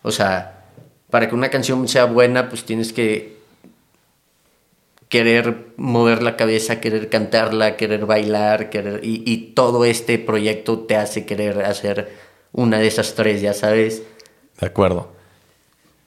[0.00, 0.64] o sea,
[1.10, 3.36] para que una canción sea buena, pues tienes que
[5.10, 11.26] querer mover la cabeza, querer cantarla, querer bailar, querer, y, todo este proyecto te hace
[11.26, 12.23] querer hacer
[12.54, 14.02] una de esas tres, ya sabes.
[14.58, 15.12] De acuerdo.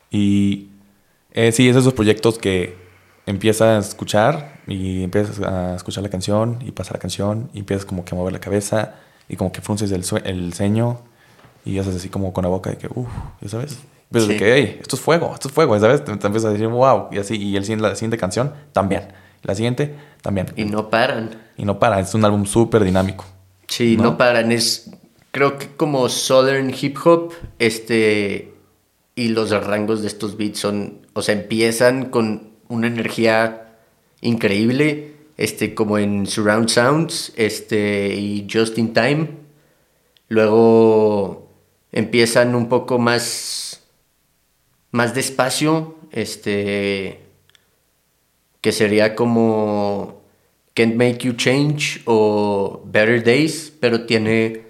[0.09, 0.69] Y
[1.33, 2.75] eh, sí, es esos proyectos que
[3.25, 7.85] empiezas a escuchar y empiezas a escuchar la canción y pasa la canción y empiezas
[7.85, 8.95] como que a mover la cabeza
[9.27, 11.01] y como que frunces el, el ceño
[11.65, 13.09] y haces así como con la boca de que, uff,
[13.41, 13.77] ya sabes.
[14.09, 16.03] Ves de que, hey, esto es fuego, esto es fuego, ¿sabes?
[16.05, 19.09] Te, empiezas a decir, wow, y así, y el, la siguiente canción también,
[19.43, 20.47] la siguiente también.
[20.55, 21.31] Y no paran.
[21.57, 23.25] Y no paran, es un álbum súper dinámico.
[23.67, 24.17] Sí, ¿no?
[24.17, 24.89] paran, es,
[25.37, 28.55] creo que como Southern Hip Hop, este,
[29.13, 33.75] y los rangos de estos beats son, o sea, empiezan con una energía
[34.21, 39.29] increíble, este, como en Surround Sounds, este, y Just in Time.
[40.27, 41.51] Luego
[41.91, 43.83] empiezan un poco más
[44.89, 47.19] más despacio, este,
[48.61, 50.23] que sería como
[50.73, 54.66] Can't Make You Change o Better Days, pero tiene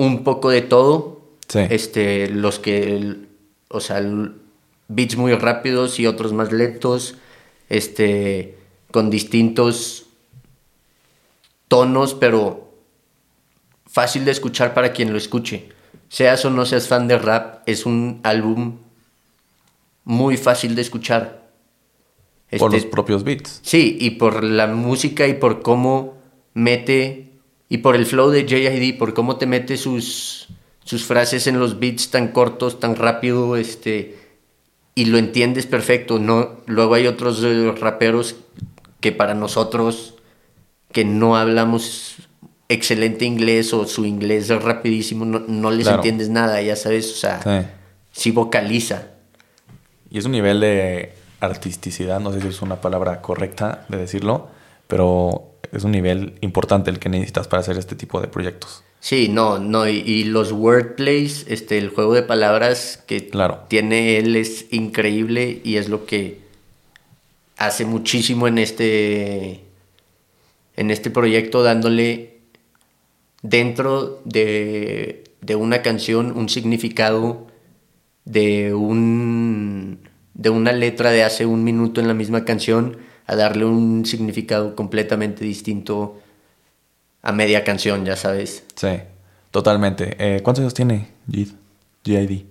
[0.00, 1.20] un poco de todo.
[1.52, 3.16] Este, los que,
[3.68, 4.00] o sea,
[4.88, 7.16] beats muy rápidos y otros más lentos,
[7.68, 8.56] este,
[8.92, 10.06] con distintos
[11.68, 12.72] tonos, pero
[13.86, 15.68] fácil de escuchar para quien lo escuche.
[16.08, 18.78] Seas o no seas fan de rap, es un álbum
[20.04, 21.50] muy fácil de escuchar.
[22.58, 23.60] por los este, propios beats.
[23.62, 26.14] Sí, y por la música y por cómo
[26.54, 27.29] mete,
[27.72, 30.48] y por el flow de JID, por cómo te mete sus,
[30.84, 34.18] sus frases en los beats tan cortos, tan rápido, este,
[34.96, 36.18] y lo entiendes perfecto.
[36.18, 37.42] No, luego hay otros
[37.78, 38.34] raperos
[38.98, 40.16] que para nosotros
[40.90, 42.16] que no hablamos
[42.68, 47.70] excelente inglés o su inglés es rapidísimo, no, les entiendes nada, ya sabes, o sea,
[48.10, 49.10] sí vocaliza.
[50.10, 54.48] Y es un nivel de artisticidad, no sé si es una palabra correcta de decirlo,
[54.88, 58.82] pero es un nivel importante el que necesitas para hacer este tipo de proyectos.
[59.00, 63.30] Sí, no, no, y, los wordplays, este, el juego de palabras que
[63.68, 66.40] tiene él es increíble y es lo que
[67.56, 69.64] hace muchísimo en este,
[70.76, 72.40] en este proyecto, dándole
[73.42, 77.46] dentro de, de una canción un significado
[78.26, 80.00] de un
[80.34, 82.98] de una letra de hace un minuto en la misma canción
[83.30, 86.18] a darle un significado completamente distinto
[87.22, 88.64] a media canción, ya sabes.
[88.74, 88.88] Sí,
[89.52, 90.16] totalmente.
[90.18, 92.42] Eh, ¿Cuántos años tiene GID?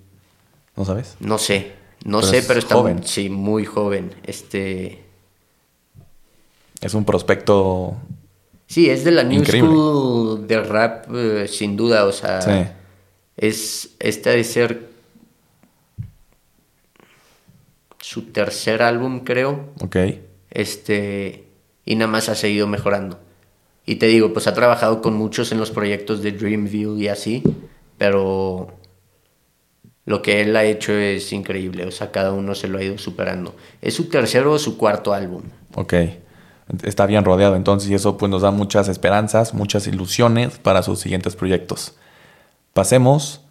[0.77, 1.17] ¿No sabes?
[1.19, 1.73] No sé,
[2.05, 3.03] no sé, pero está joven.
[3.03, 4.15] sí, muy joven.
[4.23, 5.03] Este
[6.79, 7.97] es un prospecto
[8.65, 12.71] Sí, es de la new school de rap eh, sin duda, o sea, sí.
[13.35, 14.87] es esta de ser
[17.99, 19.73] su tercer álbum, creo.
[19.81, 19.97] Ok.
[20.51, 21.47] Este,
[21.85, 23.19] y nada más ha seguido mejorando.
[23.85, 27.43] Y te digo, pues ha trabajado con muchos en los proyectos de Dreamview y así,
[27.97, 28.79] pero
[30.05, 32.97] lo que él ha hecho es increíble, o sea, cada uno se lo ha ido
[32.97, 33.55] superando.
[33.81, 35.43] Es su tercero o su cuarto álbum.
[35.75, 35.93] Ok,
[36.83, 40.99] está bien rodeado entonces y eso pues nos da muchas esperanzas, muchas ilusiones para sus
[40.99, 41.95] siguientes proyectos.
[42.73, 43.41] Pasemos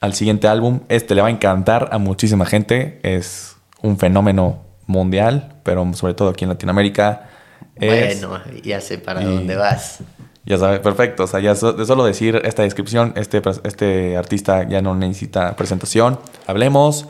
[0.00, 5.54] al siguiente álbum, este le va a encantar a muchísima gente, es un fenómeno mundial,
[5.62, 7.28] pero sobre todo aquí en Latinoamérica.
[7.76, 10.00] Bueno, ya sé para dónde vas.
[10.44, 11.24] Ya sabes, perfecto.
[11.24, 16.18] O sea, ya de solo decir esta descripción, este, este artista ya no necesita presentación.
[16.46, 17.06] Hablemos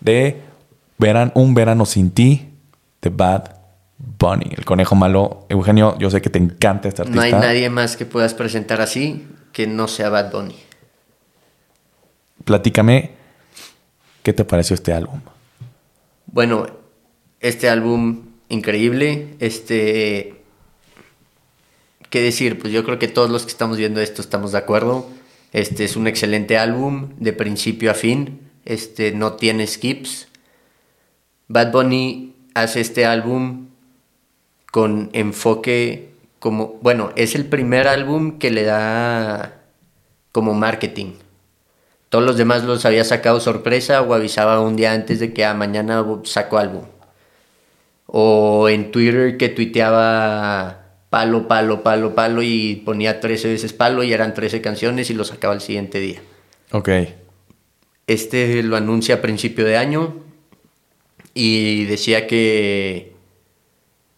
[0.00, 0.40] de
[0.98, 2.50] Verán, Un verano sin ti
[3.00, 3.56] de Bad
[4.18, 5.46] Bunny, el conejo malo.
[5.48, 7.16] Eugenio, yo sé que te encanta este artista.
[7.16, 10.56] No hay nadie más que puedas presentar así que no sea Bad Bunny.
[12.44, 13.12] Platícame,
[14.22, 15.20] ¿qué te pareció este álbum?
[16.26, 16.66] Bueno,
[17.42, 20.36] este álbum increíble, este...
[22.08, 22.58] ¿Qué decir?
[22.58, 25.08] Pues yo creo que todos los que estamos viendo esto estamos de acuerdo.
[25.52, 28.40] Este es un excelente álbum de principio a fin.
[28.64, 30.28] Este no tiene skips.
[31.48, 33.68] Bad Bunny hace este álbum
[34.70, 39.62] con enfoque como, bueno, es el primer álbum que le da
[40.32, 41.14] como marketing.
[42.10, 45.54] Todos los demás los había sacado sorpresa o avisaba un día antes de que a
[45.54, 46.84] mañana saco álbum.
[48.06, 50.82] O en Twitter que tuiteaba
[51.12, 55.24] palo, palo, palo, palo y ponía 13 veces palo y eran 13 canciones y lo
[55.24, 56.22] sacaba el siguiente día.
[56.70, 56.88] Ok.
[58.06, 60.16] Este lo anuncia a principio de año
[61.34, 63.12] y decía que,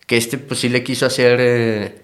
[0.06, 2.02] que este pues sí le quiso hacer eh,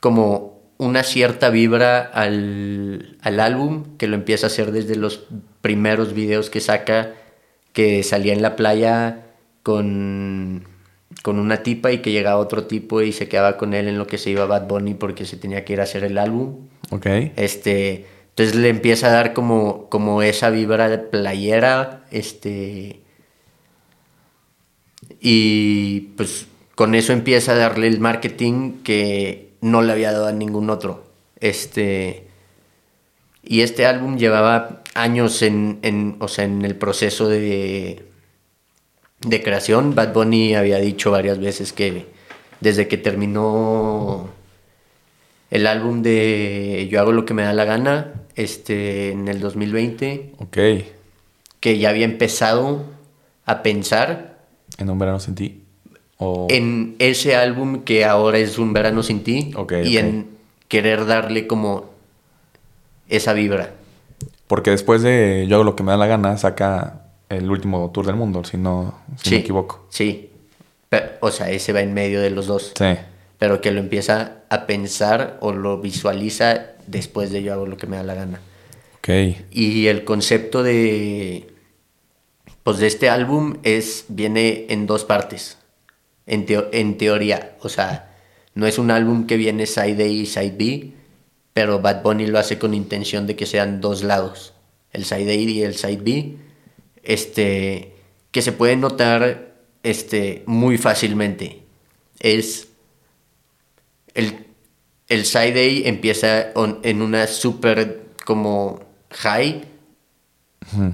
[0.00, 5.26] como una cierta vibra al, al, álbum, que lo empieza a hacer desde los
[5.60, 7.14] primeros videos que saca,
[7.72, 9.27] que salía en la playa
[9.62, 10.64] con,
[11.22, 14.06] con una tipa y que llegaba otro tipo y se quedaba con él en lo
[14.06, 16.68] que se iba Bad Bunny porque se tenía que ir a hacer el álbum.
[16.90, 17.06] Ok.
[17.36, 23.00] Este, entonces le empieza a dar como, como esa vibra de playera, este...
[25.20, 26.46] Y pues
[26.76, 31.04] con eso empieza a darle el marketing que no le había dado a ningún otro.
[31.40, 32.28] Este,
[33.42, 38.04] y este álbum llevaba años en, en, o sea, en el proceso de,
[39.20, 39.94] de creación.
[39.94, 42.06] Bad Bunny había dicho varias veces que
[42.60, 44.28] desde que terminó
[45.50, 50.34] el álbum de Yo hago lo que me da la gana, este, en el 2020,
[50.38, 50.92] okay.
[51.60, 52.84] que ya había empezado
[53.46, 54.38] a pensar.
[54.76, 55.62] En un verano sin ti.
[56.48, 59.52] En ese álbum que ahora es Un Verano Sin Ti.
[59.84, 60.26] y en
[60.66, 61.90] querer darle como
[63.08, 63.74] esa vibra.
[64.48, 68.06] Porque después de Yo hago lo que me da la gana, saca el último tour
[68.06, 69.86] del mundo, si no si me equivoco.
[69.90, 70.30] Sí.
[71.20, 72.72] o sea, ese va en medio de los dos.
[72.76, 72.96] Sí.
[73.38, 77.86] Pero que lo empieza a pensar o lo visualiza después de Yo hago lo que
[77.86, 78.40] me da la gana.
[78.98, 79.08] Ok.
[79.50, 81.48] Y el concepto de.
[82.62, 84.06] Pues de este álbum es.
[84.08, 85.58] viene en dos partes
[86.28, 87.56] en, teoría.
[87.60, 88.14] O sea,
[88.54, 90.92] no es un álbum que viene side A y side B,
[91.52, 94.52] pero Bad Bunny lo hace con intención de que sean dos lados,
[94.92, 96.36] el side A y el side B,
[97.08, 97.96] este,
[98.30, 101.62] que se puede notar este, muy fácilmente.
[102.20, 102.68] Es
[104.14, 104.46] el,
[105.08, 106.52] el side A empieza
[106.82, 108.80] en una super como
[109.10, 109.64] high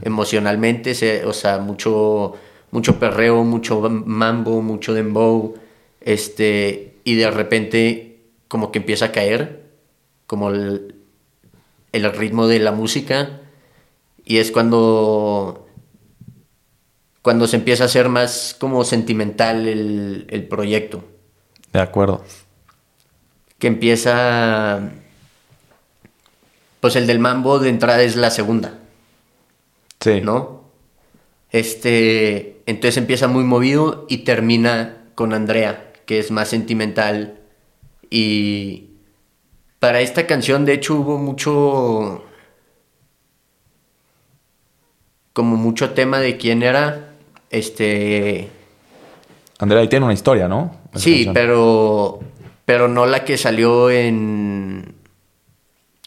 [0.02, 2.34] emocionalmente, se, o sea, mucho
[2.74, 5.54] mucho perreo, mucho mambo, mucho dembow,
[6.00, 9.62] este, y de repente como que empieza a caer,
[10.26, 10.92] como el,
[11.92, 13.42] ritmo de la música,
[14.24, 15.63] y es cuando,
[17.24, 21.02] cuando se empieza a hacer más como sentimental el, el proyecto.
[21.72, 22.22] De acuerdo.
[23.58, 24.90] Que empieza,
[26.80, 28.78] pues el del mambo de entrada es la segunda.
[30.00, 30.20] Sí.
[30.20, 30.64] ¿No?
[31.50, 37.40] Este, entonces empieza muy movido y termina con Andrea, que es más sentimental.
[38.10, 38.90] Y
[39.78, 42.22] para esta canción, de hecho, hubo mucho.
[45.32, 47.12] como mucho tema de quién era.
[47.54, 48.48] Este.
[49.58, 50.76] Andrea ahí tiene una historia, ¿no?
[50.94, 52.20] sí, pero.
[52.64, 54.94] Pero no la que salió en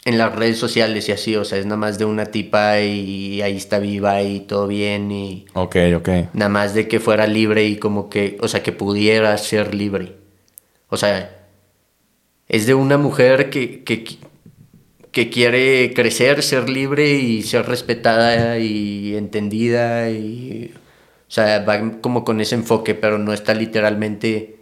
[0.07, 3.41] en las redes sociales y así, o sea, es nada más de una tipa y
[3.41, 5.47] ahí está viva y todo bien y...
[5.53, 6.09] Ok, ok.
[6.31, 10.15] Nada más de que fuera libre y como que, o sea, que pudiera ser libre.
[10.87, 11.45] O sea,
[12.47, 14.05] es de una mujer que, que,
[15.11, 20.73] que quiere crecer, ser libre y ser respetada y entendida y...
[21.27, 24.59] O sea, va como con ese enfoque, pero no está literalmente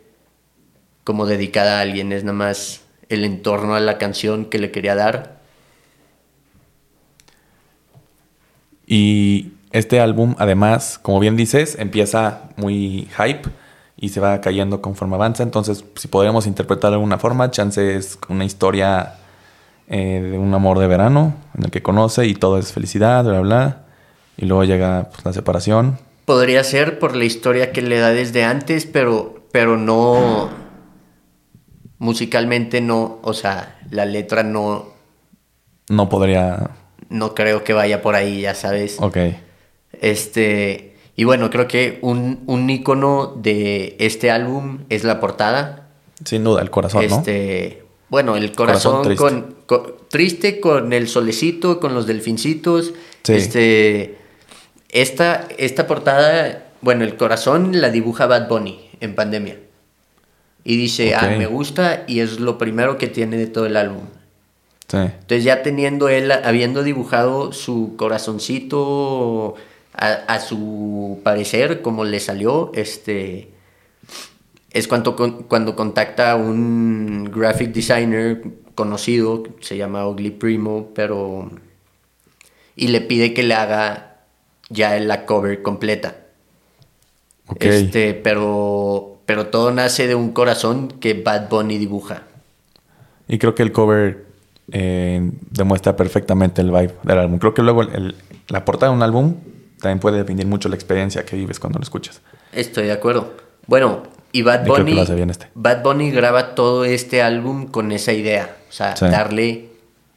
[1.04, 4.96] como dedicada a alguien, es nada más el entorno a la canción que le quería
[4.96, 5.36] dar
[8.88, 13.50] Y este álbum, además, como bien dices, empieza muy hype
[13.98, 15.44] y se va cayendo conforme avanza.
[15.44, 19.16] Entonces, si podríamos interpretar de alguna forma, Chance es una historia
[19.88, 23.42] eh, de un amor de verano en el que conoce y todo es felicidad, bla,
[23.42, 23.82] bla.
[24.38, 25.98] Y luego llega pues, la separación.
[26.26, 30.50] Podría ser por la historia que le da desde antes, pero, pero no.
[32.00, 33.20] Musicalmente no.
[33.22, 34.94] O sea, la letra no.
[35.90, 36.72] No podría
[37.10, 38.98] no creo que vaya por ahí, ya sabes.
[39.00, 39.18] Ok.
[40.02, 45.90] Este, Y bueno, creo que un, un icono de este álbum es la portada.
[46.24, 47.18] Sin duda, el corazón, ¿no?
[47.18, 52.94] Este, bueno, el corazón, Corazón con, con- triste con el solecito, con los delfincitos.
[53.24, 53.34] Sí.
[53.34, 54.18] Este,
[54.96, 59.58] esta, esta portada, bueno, el corazón la dibuja Bad Bunny en pandemia.
[60.64, 64.06] Y dice, ah, me gusta y es lo primero que tiene de todo el álbum.
[64.88, 64.98] Sí.
[64.98, 69.56] Entonces ya teniendo él, habiendo dibujado su corazoncito
[69.94, 73.50] a, a su parecer, como le salió, este
[74.72, 75.16] es cuando,
[75.48, 78.42] cuando contacta a un graphic designer
[78.76, 81.52] conocido, se llama Ugly Primo, pero...
[82.78, 84.15] Y le pide que le haga
[84.70, 86.16] ya la cover completa.
[87.60, 92.24] Este, pero, pero todo nace de un corazón que Bad Bunny dibuja.
[93.28, 94.26] Y creo que el cover
[94.72, 97.38] eh, demuestra perfectamente el vibe del álbum.
[97.38, 98.16] Creo que luego el- el-
[98.48, 99.36] la portada de un álbum
[99.80, 102.22] también puede definir mucho la experiencia que vives cuando lo escuchas.
[102.52, 103.34] Estoy de acuerdo.
[103.68, 105.48] Bueno, y Bad Y creo que Bunny, este.
[105.54, 108.58] Bad Bunny graba todo este álbum con esa idea.
[108.70, 109.06] O sea, Sí.
[109.06, 109.70] darle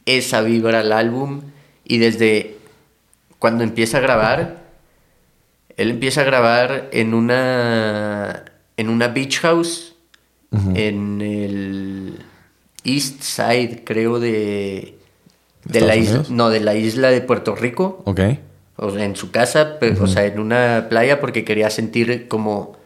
[0.07, 1.41] esa vibra al álbum.
[1.85, 2.57] Y desde
[3.39, 4.63] cuando empieza a grabar,
[5.77, 8.45] él empieza a grabar en una,
[8.77, 9.95] en una beach house
[10.75, 12.19] en el
[12.83, 14.97] East Side, creo, de,
[15.65, 18.01] de la isla, no, de la isla de Puerto Rico.
[18.05, 18.19] Ok.
[18.77, 22.77] o sea, en su casa, o sea, en una playa porque quería sentir como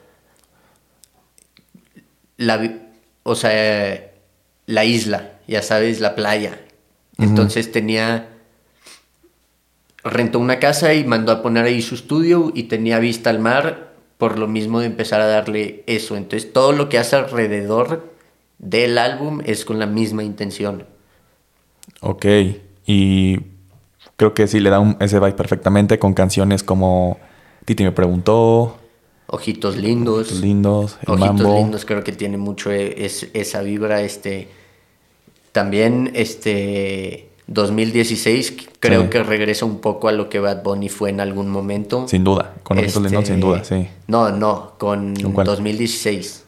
[2.38, 2.80] la,
[3.24, 4.12] o sea,
[4.66, 6.60] la isla, ya sabes, la playa.
[7.18, 8.33] Entonces tenía
[10.04, 13.94] rentó una casa y mandó a poner ahí su estudio y tenía vista al mar
[14.18, 16.16] por lo mismo de empezar a darle eso.
[16.18, 18.12] Entonces todo lo que hace alrededor
[18.60, 20.86] del álbum es con la misma intención.
[22.02, 22.26] Ok.
[22.86, 23.40] Y
[24.18, 27.18] creo que sí le da un- ese vibe perfectamente con canciones como
[27.66, 28.78] Titi me preguntó,
[29.28, 30.28] Ojitos lindos.
[30.28, 31.56] Ojitos lindos, el Ojitos mambo.
[31.58, 34.02] lindos creo que tiene mucho e- es- esa vibra.
[34.02, 34.48] Este,
[35.52, 39.10] también este 2016 creo Sí.
[39.10, 42.08] que regresa un poco a lo que Bad Bunny fue en algún momento.
[42.08, 42.54] Sin duda.
[42.64, 43.88] Con Ojitos Este, lindos, sin duda, sí.
[44.08, 45.46] No, no, con ¿Con cuál?
[45.48, 46.46] 2016.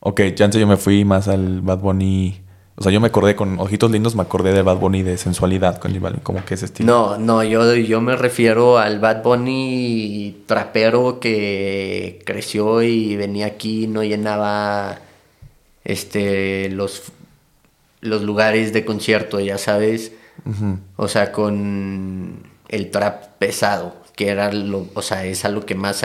[0.00, 2.40] Ok, chance yo me fui más al Bad Bunny.
[2.76, 5.76] O sea, yo me acordé con Ojitos Lindos, me acordé del Bad Bunny de sensualidad
[5.78, 6.86] con J Balvin, como que ese estilo.
[6.90, 13.86] No, no, yo, yo me refiero al Bad Bunny trapero que creció y venía aquí,
[13.86, 14.98] no llenaba
[15.84, 17.02] este los,
[18.00, 20.12] los lugares de concierto, ya sabes.
[20.96, 25.74] O sea, con el trap pesado, que era lo, o sea, es a lo que
[25.74, 26.04] más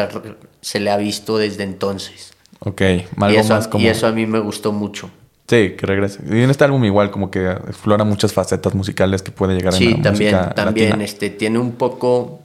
[0.62, 2.34] se le ha visto desde entonces.
[2.60, 3.84] Ok, Y algo eso, más como...
[3.84, 5.10] y eso a mí me gustó mucho.
[5.48, 6.22] Sí, que regrese.
[6.28, 9.90] Y en este álbum igual como que explora muchas facetas musicales que puede llegar Sí,
[9.92, 11.06] en la también, música también, latina.
[11.06, 12.40] este, tiene un poco,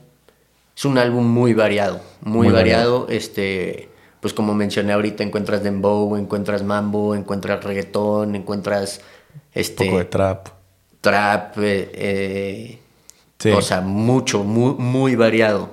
[0.77, 3.89] es un álbum muy variado, muy, Muy variado, este,
[4.19, 9.01] pues como mencioné ahorita, encuentras dembow, encuentras mambo, encuentras reggaetón, encuentras,
[9.53, 10.47] Un este, poco de trap.
[11.01, 12.77] trap, eh, eh,
[13.39, 13.49] Sí.
[13.49, 15.71] o sea, mucho, muy, muy variado.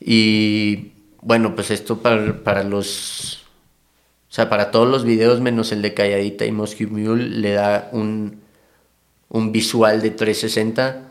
[0.00, 3.42] Y bueno, pues esto para, para los,
[4.30, 7.88] o sea, para todos los videos menos el de Calladita y Moscow Mule le da
[7.92, 8.40] un,
[9.28, 11.08] un visual de 360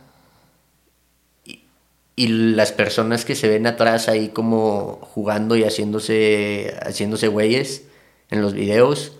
[1.43, 1.59] y,
[2.15, 7.83] y las personas que se ven atrás ahí como jugando y haciéndose, haciéndose güeyes
[8.29, 9.17] en los videos,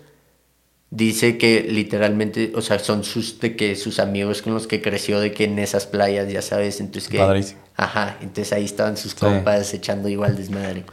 [0.96, 5.20] dice que literalmente, o sea, son sus, de que sus amigos con los que creció,
[5.20, 7.18] de que en esas playas, ya sabes, entonces que...
[7.18, 7.60] Padrísimo.
[7.76, 10.84] Ajá, entonces ahí estaban sus compas echando igual desmadre.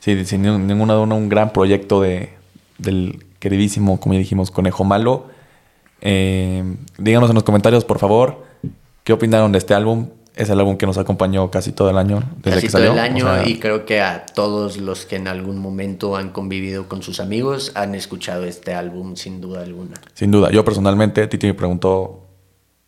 [0.00, 2.30] Sí, sin ninguna duda un gran proyecto de,
[2.76, 5.28] del queridísimo, como ya dijimos, Conejo Malo.
[6.02, 6.62] Eh,
[6.98, 8.44] díganos en los comentarios, por favor,
[9.04, 10.08] qué opinaron de este álbum.
[10.34, 12.98] Es el álbum que nos acompañó casi todo el año, desde Casi que todo el
[12.98, 16.88] año O sea, y creo que a todos los que en algún momento han convivido
[16.88, 20.00] con sus amigos han escuchado este álbum sin duda alguna.
[20.14, 20.50] Sin duda.
[20.50, 22.26] Yo personalmente, Titi me preguntó,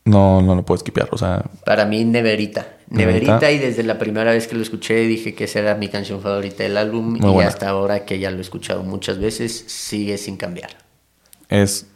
[0.07, 1.09] no, no lo puedo skipear.
[1.13, 2.67] O sea, Para mí, Neverita.
[2.89, 3.35] Neverita.
[3.35, 6.21] Neverita, y desde la primera vez que lo escuché dije que esa era mi canción
[6.23, 7.49] favorita del álbum Muy y buena.
[7.49, 10.71] hasta ahora que ya lo he escuchado muchas veces, sigue sin cambiar.
[11.49, 11.87] es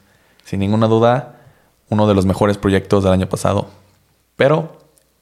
[0.45, 1.37] sin ninguna duda
[1.91, 3.69] uno de los mejores proyectos del año pasado.
[4.37, 4.78] Pero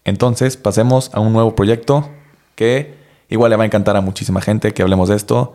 [0.07, 2.09] entonces pasemos a un nuevo proyecto
[2.55, 2.95] que
[3.29, 5.53] igual le va a encantar a muchísima gente que hablemos de esto,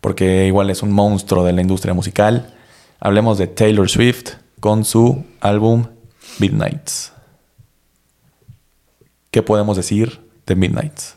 [0.00, 2.52] porque igual es un monstruo de la industria musical.
[2.98, 5.86] Hablemos de Taylor Swift con su álbum
[6.40, 7.12] Midnights.
[9.30, 11.16] ¿Qué podemos decir de Midnights?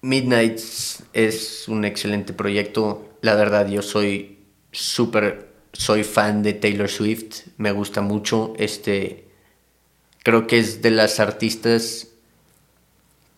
[0.00, 3.10] Midnights es un excelente proyecto.
[3.20, 4.38] La verdad, yo soy
[4.72, 7.48] súper, soy fan de Taylor Swift.
[7.58, 8.54] Me gusta mucho.
[8.56, 9.23] Este,
[10.24, 12.08] creo que es de las artistas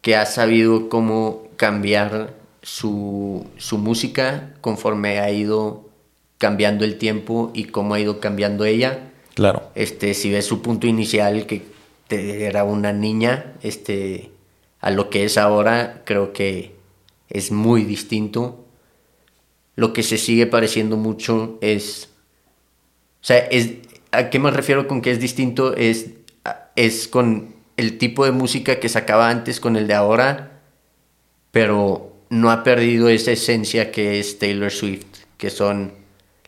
[0.00, 2.32] que ha sabido cómo cambiar
[2.62, 5.90] su, su música conforme ha ido
[6.38, 9.10] cambiando el tiempo y cómo ha ido cambiando ella.
[9.34, 9.70] Claro.
[9.74, 11.66] Este, si ves su punto inicial, que
[12.08, 14.30] era una niña, este,
[14.80, 16.76] a lo que es ahora, creo que
[17.28, 18.64] es muy distinto.
[19.74, 22.10] Lo que se sigue pareciendo mucho es.
[23.22, 23.72] O sea, es,
[24.12, 25.74] ¿a qué me refiero con que es distinto?
[25.74, 26.10] Es,
[26.76, 30.60] es con el tipo de música que sacaba antes con el de ahora,
[31.50, 35.06] pero no ha perdido esa esencia que es Taylor Swift,
[35.36, 35.92] que son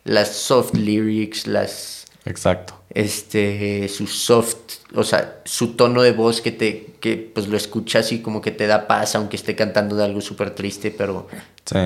[0.04, 2.06] las soft lyrics, las...
[2.24, 2.82] Exacto.
[2.90, 4.56] Este, su soft,
[4.94, 8.50] o sea, su tono de voz que te, que pues lo escuchas y como que
[8.50, 11.28] te da paz, aunque esté cantando de algo súper triste, pero...
[11.64, 11.78] Sí.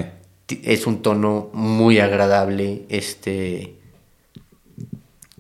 [0.64, 3.76] Es un tono muy agradable, este...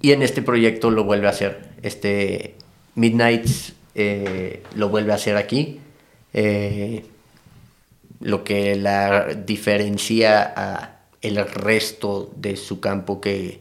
[0.00, 1.70] Y en este proyecto lo vuelve a hacer.
[1.82, 2.56] Este,
[2.94, 5.80] Midnights eh, lo vuelve a hacer aquí.
[6.32, 7.04] Eh,
[8.20, 13.60] lo que la diferencia a el resto de su campo que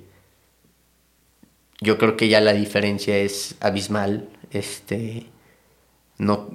[1.79, 4.29] yo creo que ya la diferencia es abismal.
[4.51, 5.27] Este
[6.17, 6.49] no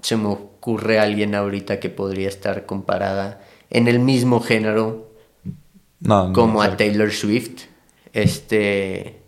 [0.00, 5.10] se me ocurre alguien ahorita que podría estar comparada en el mismo género
[6.34, 7.64] como a Taylor Swift.
[8.12, 9.21] Este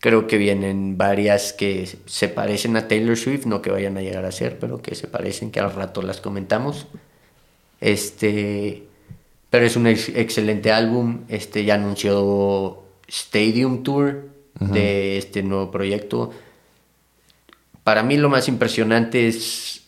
[0.00, 4.24] creo que vienen varias que se parecen a Taylor Swift, no que vayan a llegar
[4.24, 6.86] a ser, pero que se parecen, que al rato las comentamos.
[7.80, 8.84] Este,
[9.50, 11.24] pero es un excelente álbum.
[11.28, 14.28] Este ya anunció Stadium Tour
[14.60, 16.32] de este nuevo proyecto.
[17.84, 19.84] Para mí lo más impresionante es,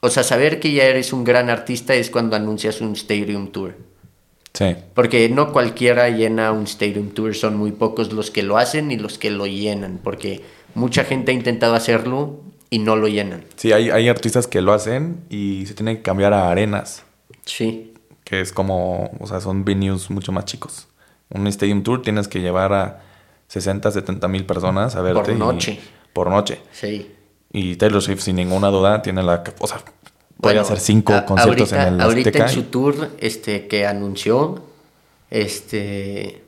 [0.00, 3.76] o sea, saber que ya eres un gran artista es cuando anuncias un Stadium Tour.
[4.52, 4.76] Sí.
[4.94, 8.96] Porque no cualquiera llena un Stadium Tour, son muy pocos los que lo hacen y
[8.96, 10.42] los que lo llenan, porque
[10.74, 13.44] mucha gente ha intentado hacerlo y no lo llenan.
[13.56, 17.04] Sí, hay, hay artistas que lo hacen y se tienen que cambiar a arenas.
[17.44, 17.94] Sí.
[18.24, 20.88] Que es como, o sea, son venues mucho más chicos.
[21.28, 23.02] Un Stadium Tour tienes que llevar a
[23.48, 25.32] 60, 70 mil personas a verte.
[25.32, 25.80] Por noche.
[26.12, 26.60] por noche.
[26.72, 27.12] Sí.
[27.52, 29.42] Y Taylor Swift, sin ninguna duda, tiene la...
[29.58, 29.82] O sea,
[30.40, 34.62] Puede hacer cinco conciertos en el Ahorita en su tour este, que anunció,
[35.30, 36.44] este...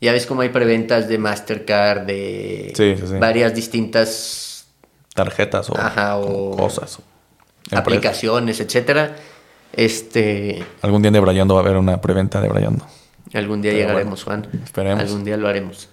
[0.00, 2.72] Ya ves cómo hay preventas de Mastercard, de
[3.20, 4.66] varias distintas
[5.14, 7.00] tarjetas o, cosas.
[7.70, 9.14] aplicaciones, etcétera.
[9.74, 10.64] Este.
[10.80, 12.86] Algún día en Debrayando va a haber una preventa de Brayando.
[13.34, 14.48] Algún día llegaremos, Juan.
[14.64, 15.00] Esperemos.
[15.00, 15.90] Algún día lo haremos.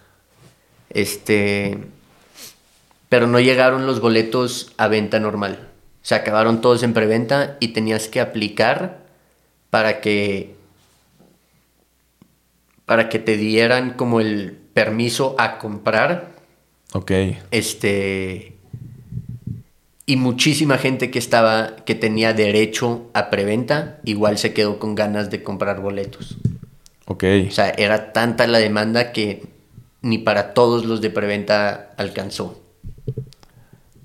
[0.89, 1.77] Este.
[3.09, 5.67] Pero no llegaron los boletos a venta normal
[6.07, 8.99] se acabaron todos en preventa y tenías que aplicar
[9.69, 10.55] para que
[12.85, 16.29] para que te dieran como el permiso a comprar.
[16.93, 17.11] Ok.
[17.51, 18.53] Este
[20.05, 25.29] y muchísima gente que estaba que tenía derecho a preventa igual se quedó con ganas
[25.29, 26.37] de comprar boletos.
[27.07, 27.25] Ok.
[27.49, 29.43] O sea, era tanta la demanda que
[30.01, 32.63] ni para todos los de preventa alcanzó.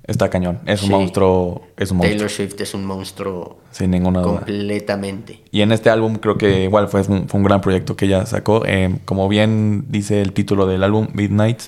[0.04, 0.60] Está cañón.
[0.66, 1.62] Es un monstruo.
[1.76, 3.58] Es un Taylor Swift es un monstruo.
[3.70, 4.38] Sin ninguna duda.
[4.38, 5.40] Completamente.
[5.52, 8.26] Y en este álbum creo que igual fue un, fue un gran proyecto que ella
[8.26, 8.64] sacó.
[8.66, 11.60] Eh, como bien dice el título del álbum, Midnight,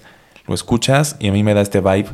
[0.47, 2.09] lo escuchas y a mí me da este vibe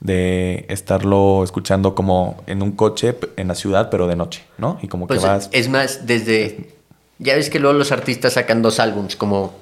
[0.00, 4.78] de estarlo escuchando como en un coche en la ciudad, pero de noche, ¿no?
[4.82, 5.48] Y como que pues, vas.
[5.52, 6.70] Es más, desde.
[7.18, 9.52] Ya ves que luego los artistas sacan dos álbums, como.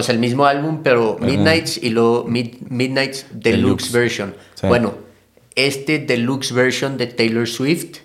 [0.00, 4.34] O sea, el mismo álbum, pero Midnights y luego Midnights Deluxe, Version.
[4.62, 4.94] Bueno,
[5.54, 7.98] este deluxe version de Taylor Swift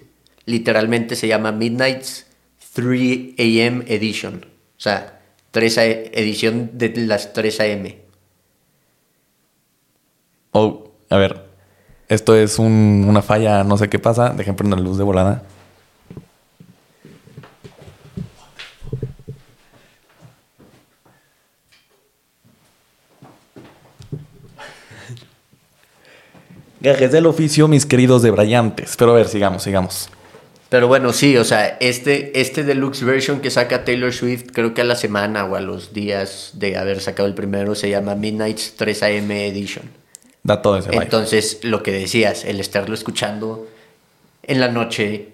[0.46, 2.28] literalmente se llama Midnight's
[2.74, 4.46] 3 AM Edition.
[4.46, 5.22] O sea,
[5.52, 7.96] 3 edición de las 3 AM.
[10.52, 11.46] Oh, a ver.
[12.08, 14.30] Esto es una falla, no sé qué pasa.
[14.30, 15.44] Dejen prender la luz de volada.
[26.86, 28.94] Gajes del oficio, mis queridos de Brillantes.
[28.96, 30.08] Pero a ver, sigamos, sigamos.
[30.70, 34.82] Pero bueno, sí, o sea, este, este deluxe version que saca Taylor Swift, creo que
[34.82, 38.74] a la semana o a los días de haber sacado el primero, se llama Midnight's
[38.76, 39.90] 3 AM Edition.
[40.44, 43.68] Da todo ese Entonces, lo que decías, el estarlo escuchando
[44.44, 45.30] en la noche,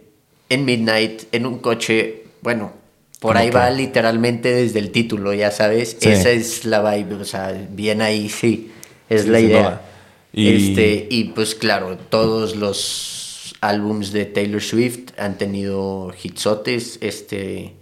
[0.47, 2.72] en midnight, en un coche, bueno,
[3.20, 5.97] por ahí va literalmente desde el título, ya sabes.
[5.99, 8.72] Esa es la vibe, o sea, bien ahí, sí,
[9.10, 9.82] es la idea.
[10.34, 10.50] Y...
[10.50, 17.76] Este, y pues claro, todos los álbums de Taylor Swift han tenido hitsotes, este,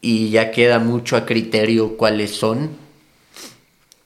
[0.00, 2.70] y ya queda mucho a criterio cuáles son,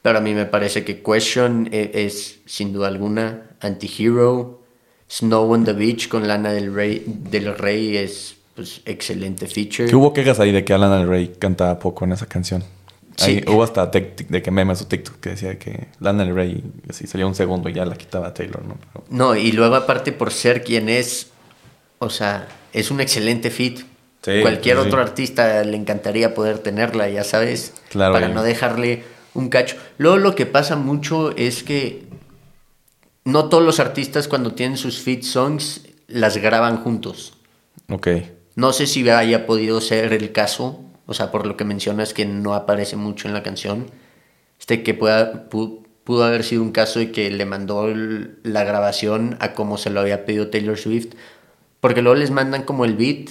[0.01, 4.63] pero a mí me parece que Question e, es, sin duda alguna, Antihero,
[5.11, 9.89] Snow on the Beach con Lana del Rey, del Rey es pues excelente feature.
[9.89, 12.65] Que hubo quejas ahí de que Lana del Rey cantaba poco en esa canción.
[13.21, 13.45] Ahí Sí.
[13.49, 17.27] hubo hasta de que memes o TikTok que decía que Lana del Rey así salía
[17.27, 18.77] un segundo y ya la quitaba Taylor, ¿no?
[18.93, 21.29] Pero- No, y luego aparte por ser quien es,
[21.99, 23.81] o sea, es un excelente fit.
[24.23, 29.03] Sí, Cualquier sí, otro artista le encantaría poder tenerla, ya sabes, Claro, para no dejarle
[29.35, 29.77] un cacho.
[29.97, 32.05] Luego lo que pasa mucho es que
[33.25, 37.35] no todos los artistas cuando tienen sus fit songs las graban juntos.
[37.91, 38.09] Ok.
[38.57, 42.25] No sé si haya podido ser el caso, o sea, por lo que mencionas que
[42.27, 43.87] no aparece mucho en la canción,
[44.61, 48.63] este que pueda, pu- pudo haber sido un caso de que le mandó el- la
[48.63, 51.15] grabación a como se lo había pedido Taylor Swift,
[51.81, 53.29] porque luego les mandan como el beat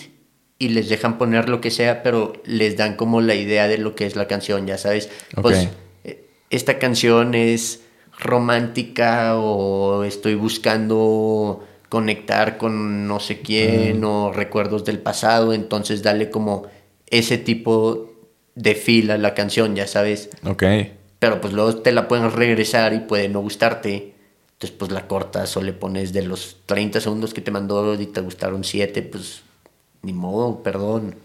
[0.59, 3.93] y les dejan poner lo que sea, pero les dan como la idea de lo
[3.95, 5.09] que es la canción, ya sabes.
[5.43, 5.57] Pues
[6.03, 7.83] eh, esta canción es
[8.17, 16.29] romántica o estoy buscando conectar con no sé quién o recuerdos del pasado, entonces dale
[16.29, 16.63] como
[17.09, 18.11] ese tipo
[18.55, 20.29] de feel a la canción, ya sabes.
[20.45, 20.63] Ok.
[21.19, 24.13] Pero pues luego te la pueden regresar y puede no gustarte.
[24.53, 28.07] Entonces pues la cortas o le pones de los 30 segundos que te mandó y
[28.07, 29.41] te gustaron 7, pues
[30.01, 31.15] ni modo, perdón.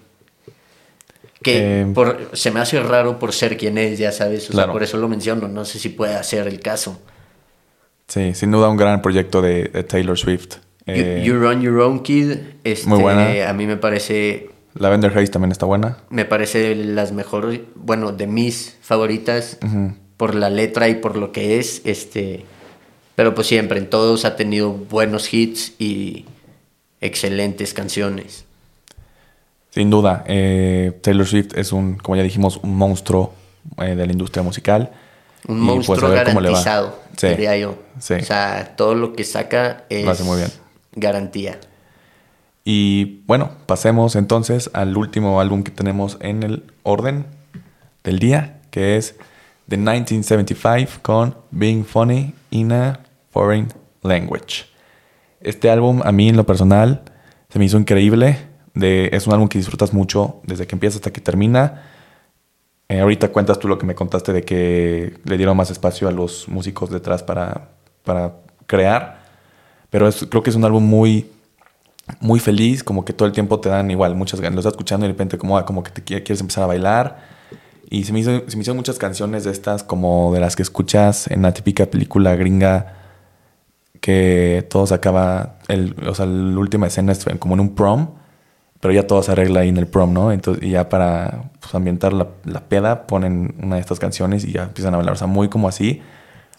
[1.43, 4.49] Que Eh, por, se me hace raro por ser quien es, ya sabes.
[4.49, 4.69] O Claro.
[4.69, 5.49] sea, por eso lo menciono.
[5.49, 7.01] No sé si puede ser el caso.
[8.07, 10.57] Sí, sin duda un gran proyecto de, de Taylor Swift.
[10.87, 12.37] You- Eh, you, Run Your Own Kid.
[12.65, 13.49] Este, Muy buena.
[13.49, 14.51] A mí me parece.
[14.75, 15.99] Lavender Haze también está buena.
[16.11, 17.61] Me parece las mejores.
[17.75, 19.59] Bueno, de mis favoritas.
[20.17, 21.83] Por la letra y por lo que es.
[21.85, 22.45] Este.
[23.17, 26.25] Pero pues siempre, en todos ha tenido buenos hits y
[27.01, 28.45] excelentes canciones.
[29.71, 33.33] Sin duda, eh, Taylor Swift es un, como ya dijimos, un monstruo
[33.79, 34.91] eh, de la industria musical.
[35.49, 36.17] Un Y, pues, monstruo va.
[36.17, 37.77] garantizado, Sí, diría yo.
[37.99, 38.15] sí.
[38.15, 40.51] O sea, todo lo que saca es Lo hace muy bien.
[40.95, 41.59] garantía.
[42.65, 47.27] Y bueno, pasemos entonces al último álbum que tenemos en el orden
[48.05, 49.17] del día, que es
[49.69, 53.01] The 1975 con Being Funny in a
[53.31, 53.69] Foreign
[54.03, 54.65] Language.
[55.41, 57.03] Este álbum a mí en lo personal
[57.49, 58.39] se me hizo increíble.
[58.75, 61.83] Es un álbum que disfrutas mucho desde que empieza hasta que termina.
[62.89, 66.13] Eh, ahorita cuentas tú lo que me contaste de que le dieron más espacio a
[66.13, 67.71] los músicos detrás para,
[68.05, 68.35] para
[68.67, 69.23] crear.
[69.91, 71.31] Pero creo que es un álbum muy,
[72.21, 74.55] muy feliz, como que todo el tiempo te dan igual muchas ganas.
[74.57, 76.67] Lo estás escuchando y de repente como, ah, como que te quie- quieres empezar a
[76.69, 77.19] bailar.
[77.91, 80.63] Y se me, hizo, se me hicieron muchas canciones de estas como de las que
[80.63, 82.95] escuchas en la típica película gringa
[84.01, 88.09] que todo se acaba, el, o sea, la última escena es como en un prom,
[88.81, 90.33] pero ya todo se arregla ahí en el prom, ¿no?
[90.33, 94.53] Entonces, y ya para pues, ambientar la, la peda ponen una de estas canciones y
[94.53, 96.03] ya empiezan a hablar, o sea, muy como así.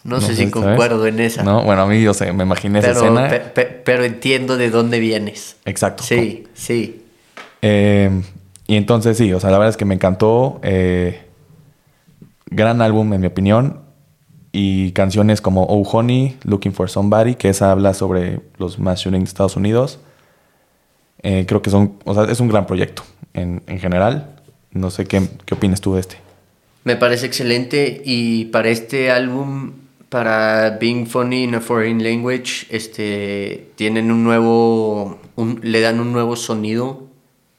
[0.04, 0.52] No, sé si ¿sabes?
[0.52, 1.42] concuerdo en esa.
[1.42, 3.28] No, bueno, a mí, yo sé, me imaginé esa pero, escena.
[3.28, 5.56] pe- pe- pero entiendo de dónde vienes.
[5.64, 6.02] Exacto.
[6.04, 7.02] Sí, sí.
[7.62, 8.10] Eh,
[8.66, 10.60] y entonces sí, o sea, la verdad es que me encantó.
[10.62, 11.22] eh,
[12.50, 13.80] gran álbum, en mi opinión.
[14.52, 19.24] Y canciones como Oh Honey, Looking for Somebody, que esa habla sobre los mass shootings
[19.24, 19.98] de Estados Unidos.
[21.22, 23.02] Eh, creo que son, o sea, es un gran proyecto
[23.32, 24.36] en, en general.
[24.70, 26.16] No sé qué, qué opinas tú de este.
[26.84, 29.72] Me parece excelente y para este álbum,
[30.14, 35.18] para Being Funny in a Foreign Language, este, tienen un nuevo,
[35.60, 37.08] le dan un nuevo sonido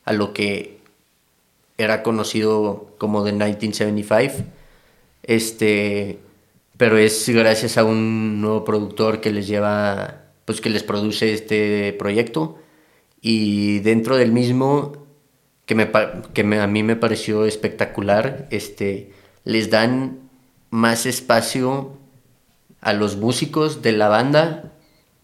[0.05, 0.77] a lo que
[1.77, 4.45] era conocido como The 1975.
[5.23, 6.19] Este,
[6.77, 11.91] pero es gracias a un nuevo productor que les lleva, pues que les produce este
[11.99, 12.57] proyecto
[13.19, 14.93] y dentro del mismo
[15.65, 15.89] que, me,
[16.33, 19.11] que me- a mí me pareció espectacular, este,
[19.43, 20.19] les dan
[20.69, 21.97] más espacio
[22.85, 24.71] a los músicos de la banda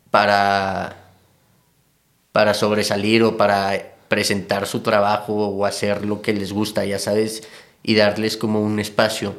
[0.10, 0.98] para,
[2.32, 7.44] para sobresalir o para presentar su trabajo o hacer lo que les gusta, ya sabes,
[7.84, 9.36] y darles como un espacio.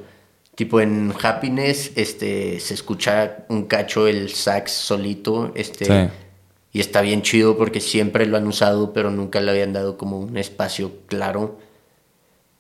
[0.55, 6.13] Tipo en Happiness, este, se escucha un cacho el sax solito, este, Sí.
[6.75, 10.21] y está bien chido porque siempre lo han usado, pero nunca le habían dado como
[10.21, 11.59] un espacio claro.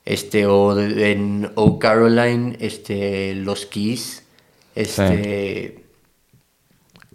[0.04, 4.21] Este, o en Oh Caroline, este, los Keys,
[4.74, 5.84] este,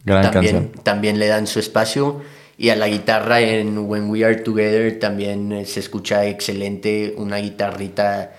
[0.03, 0.83] Gran también, canción.
[0.83, 2.21] también le dan su espacio.
[2.57, 7.37] Y a la guitarra en When We Are Together también eh, se escucha excelente, una
[7.37, 8.31] guitarrita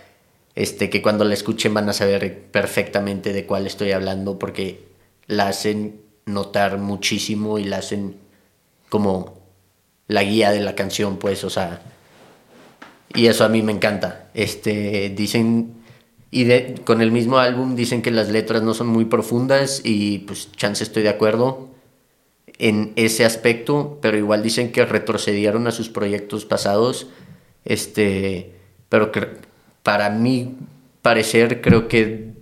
[0.56, 4.88] este, que cuando la escuchen van a saber perfectamente de cuál estoy hablando porque
[5.28, 8.16] la hacen notar muchísimo y la hacen
[8.88, 9.38] como
[10.08, 11.82] la guía de la canción, pues, o sea,
[13.14, 14.30] y eso a mí me encanta.
[14.34, 15.77] Este, dicen,
[16.30, 20.18] y de- con el mismo álbum dicen que las letras no son muy profundas y
[20.20, 21.68] pues chance estoy de acuerdo.
[22.60, 27.06] en ese aspecto, pero igual dicen que retrocedieron a sus proyectos pasados.
[27.64, 28.52] Este,
[28.88, 29.28] pero que
[29.84, 30.56] para mí
[31.00, 32.32] parecer creo que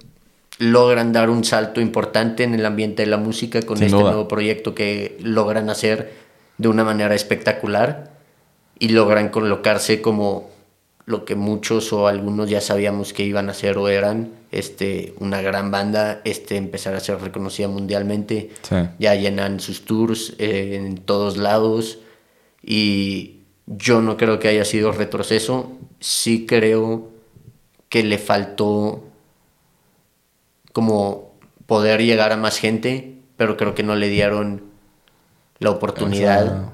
[0.58, 4.74] logran dar un salto importante en el ambiente de la música con este nuevo proyecto
[4.74, 6.14] que logran hacer
[6.56, 8.12] de una manera espectacular
[8.78, 10.48] y logran colocarse como
[11.06, 15.40] lo que muchos o algunos ya sabíamos que iban a ser o eran este una
[15.40, 18.50] gran banda este empezar a ser reconocida mundialmente.
[18.98, 22.00] Ya llenan sus tours eh, en todos lados.
[22.62, 25.72] Y yo no creo que haya sido retroceso.
[26.00, 27.08] Sí creo
[27.88, 29.04] que le faltó
[30.72, 31.32] como
[31.66, 34.62] poder llegar a más gente pero creo que no le dieron
[35.58, 36.72] la oportunidad.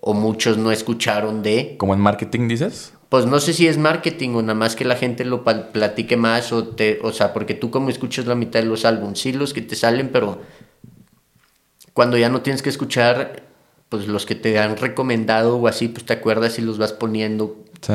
[0.00, 1.76] O muchos no escucharon de.
[1.78, 4.96] Como en marketing dices pues no sé si es marketing o nada más que la
[4.96, 8.66] gente lo platique más o te, o sea, porque tú como escuchas la mitad de
[8.66, 10.40] los álbumes, sí los que te salen, pero
[11.92, 13.44] cuando ya no tienes que escuchar,
[13.88, 17.64] pues los que te han recomendado o así, pues te acuerdas y los vas poniendo.
[17.80, 17.94] Sí.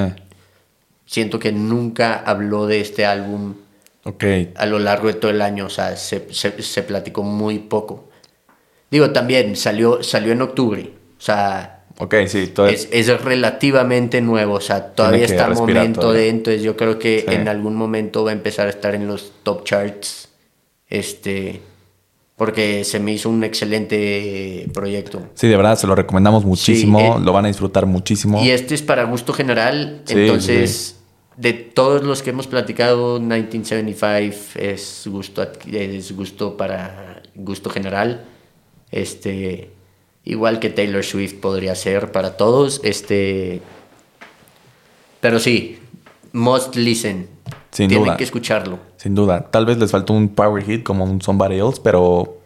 [1.06, 3.56] Siento que nunca habló de este álbum
[4.06, 4.54] okay.
[4.56, 8.10] a lo largo de todo el año, o sea, se, se, se platicó muy poco.
[8.90, 12.52] Digo, también salió, salió en octubre, o sea, Ok, sí.
[12.68, 17.26] es, es, relativamente nuevo, o sea, todavía está en momento de, entonces yo creo que
[17.28, 20.30] en algún momento va a empezar a estar en los top charts,
[20.90, 21.62] este,
[22.36, 25.22] porque se me hizo un excelente proyecto.
[25.36, 28.44] Sí, de verdad, se lo recomendamos muchísimo, eh, lo van a disfrutar muchísimo.
[28.44, 30.98] Y este es para gusto general, entonces...
[31.38, 38.26] De todos los que hemos platicado, 1975 es gusto, es gusto para gusto general.
[38.92, 39.72] Este,
[40.24, 42.82] igual que Taylor Swift podría ser para todos.
[42.84, 43.62] Este,
[45.20, 45.80] pero sí,
[46.34, 47.30] must listen.
[47.72, 48.80] Sin Tienen que escucharlo.
[48.98, 49.50] Sin duda.
[49.50, 52.42] Tal vez les faltó un power hit como un Somebody Else, pero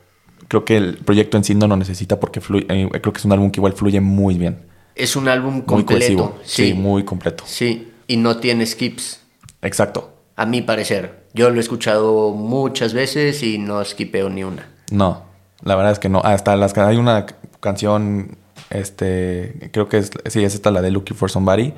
[0.48, 3.32] creo que el proyecto en sí no lo necesita porque eh, creo que es un
[3.32, 4.60] álbum que igual fluye muy bien.
[4.94, 6.38] Es un álbum completo.
[6.44, 6.74] sí.
[6.74, 7.44] muy completo.
[7.48, 9.22] Sí, y no tiene skips.
[9.62, 10.14] Exacto.
[10.36, 11.26] A mi parecer.
[11.34, 14.70] Yo lo he escuchado muchas veces y no skipeo ni una.
[14.92, 15.24] No,
[15.66, 16.22] la verdad es que no.
[16.24, 17.26] Hasta las hay una
[17.60, 18.38] canción,
[18.70, 21.74] este, creo que es, sí, es esta la de Looking for Somebody,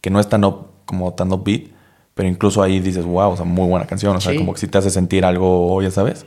[0.00, 0.42] que no es tan
[0.84, 1.62] como tan upbeat,
[2.14, 4.68] pero incluso ahí dices, wow, o sea, muy buena canción, o sea, como que sí
[4.68, 6.26] te hace sentir algo, ya sabes.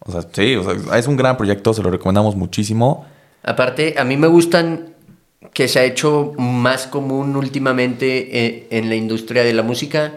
[0.00, 3.06] O sea, sí, o sea, es un gran proyecto, se lo recomendamos muchísimo.
[3.42, 4.94] Aparte, a mí me gustan
[5.54, 10.12] que se ha hecho más común últimamente eh, en la industria de la música.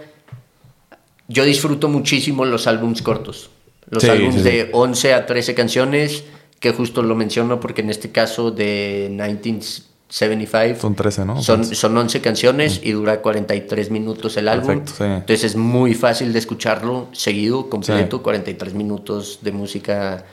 [1.29, 3.49] Yo disfruto muchísimo los álbums cortos.
[3.89, 6.25] Los álbumes de 11 a 13 canciones
[6.63, 11.41] que justo lo menciono porque en este caso de 1975 son 13, ¿no?
[11.41, 14.81] Son, son 11 canciones y dura 43 minutos el álbum.
[15.01, 20.23] Entonces es muy fácil de escucharlo seguido, completo, 43 minutos de música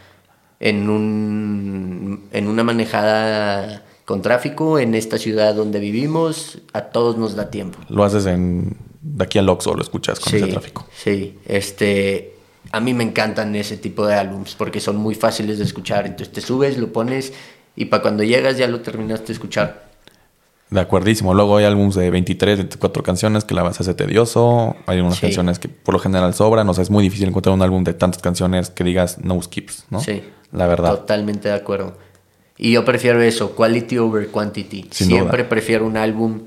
[0.61, 7.35] en, un, en una manejada con tráfico en esta ciudad donde vivimos, a todos nos
[7.35, 7.81] da tiempo.
[7.89, 10.87] Lo haces en de aquí al Oxxo, lo escuchas con ese tráfico.
[10.97, 12.37] Sí, este
[12.73, 16.07] a mí me encantan ese tipo de álbums porque son muy fáciles de escuchar.
[16.07, 17.33] Entonces te subes, lo pones
[17.77, 19.91] y para cuando llegas ya lo terminaste de escuchar.
[20.71, 21.35] De acuerdísimo.
[21.35, 24.77] Luego hay álbumes de 23, 24 canciones que la vas a hacer tedioso.
[24.87, 26.69] Hay unas canciones que por lo general sobran.
[26.69, 29.87] O sea, es muy difícil encontrar un álbum de tantas canciones que digas no skips,
[29.91, 30.01] ¿no?
[30.01, 30.23] Sí.
[30.53, 30.91] La verdad.
[30.91, 31.97] Totalmente de acuerdo.
[32.57, 34.87] Y yo prefiero eso, quality over quantity.
[34.91, 36.43] Siempre prefiero un álbum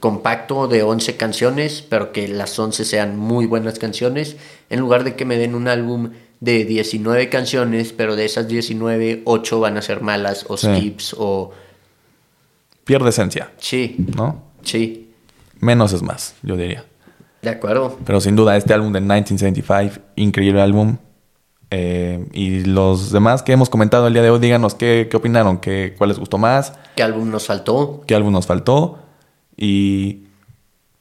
[0.00, 4.36] compacto de 11 canciones, pero que las 11 sean muy buenas canciones,
[4.70, 9.22] en lugar de que me den un álbum de 19 canciones, pero de esas 19,
[9.24, 11.52] 8 van a ser malas o skips o...
[12.84, 13.52] Pierde esencia.
[13.56, 13.96] Sí.
[14.14, 14.42] ¿No?
[14.62, 15.10] Sí.
[15.60, 16.84] Menos es más, yo diría.
[17.40, 17.98] De acuerdo.
[18.04, 20.98] Pero sin duda, este álbum de 1975, increíble álbum.
[21.70, 25.58] Eh, y los demás que hemos comentado el día de hoy, díganos qué, qué opinaron,
[25.58, 26.74] qué, cuál les gustó más.
[26.94, 28.02] ¿Qué álbum nos faltó?
[28.06, 28.98] ¿Qué álbum nos faltó?
[29.56, 30.24] Y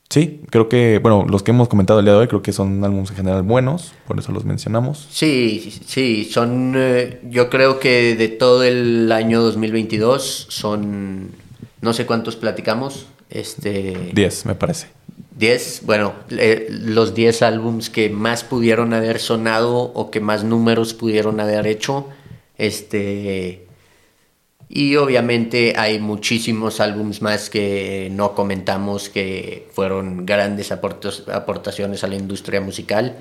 [0.09, 2.83] sí, creo que, bueno, los que hemos comentado el día de hoy, creo que son
[2.83, 5.07] álbumes en general buenos, por eso los mencionamos.
[5.11, 11.31] Sí, sí, son, eh, yo creo que de todo el año 2022 son,
[11.81, 14.11] no sé cuántos platicamos, este...
[14.13, 14.87] 10, me parece.
[15.37, 21.39] 10, bueno, los 10 álbums que más pudieron haber sonado o que más números pudieron
[21.39, 22.07] haber hecho,
[22.57, 23.65] este
[24.75, 32.15] y obviamente hay muchísimos álbumes más que no comentamos que fueron grandes aportaciones a la
[32.15, 33.15] industria musical.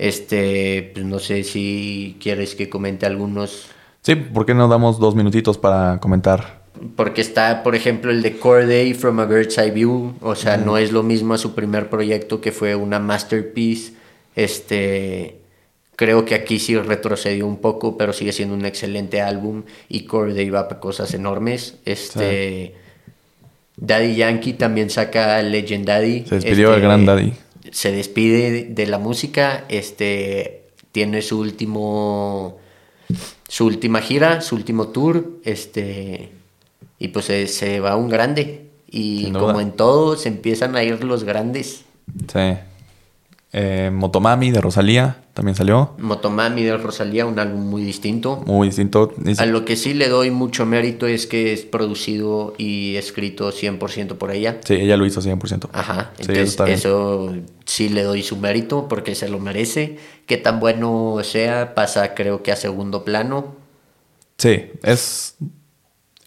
[0.00, 3.66] Este, pues no sé si quieres que comente algunos.
[4.02, 6.64] Sí, ¿por qué no damos dos minutitos para comentar?
[6.96, 10.16] Porque está, por ejemplo, el de Core Day from a Bird's Eye View.
[10.22, 13.92] O sea, no es lo mismo a su primer proyecto que fue una masterpiece.
[14.34, 15.38] Este
[15.96, 20.50] Creo que aquí sí retrocedió un poco, pero sigue siendo un excelente álbum y Corday
[20.50, 21.76] va para cosas enormes.
[21.84, 22.74] Este
[23.76, 26.24] Daddy Yankee también saca Legend Daddy.
[26.26, 27.32] Se despidió el Este, gran Daddy.
[27.70, 32.58] Se despide de la música, este tiene su último
[33.48, 36.30] su última gira, su último tour, este
[36.98, 41.04] y pues se, se va un grande y como en todo se empiezan a ir
[41.04, 41.84] los grandes.
[42.32, 42.56] Sí.
[43.52, 45.94] Eh, Motomami de Rosalía también salió.
[45.98, 48.42] Motomami de Rosalía, un álbum muy distinto.
[48.46, 49.12] Muy distinto.
[49.38, 54.14] A lo que sí le doy mucho mérito es que es producido y escrito 100%
[54.16, 54.60] por ella.
[54.64, 55.68] Sí, ella lo hizo 100%.
[55.72, 57.34] Ajá, Sí, entonces eso
[57.66, 59.98] sí le doy su mérito porque se lo merece.
[60.26, 63.56] Que tan bueno sea, pasa creo que a segundo plano.
[64.38, 65.34] Sí, es...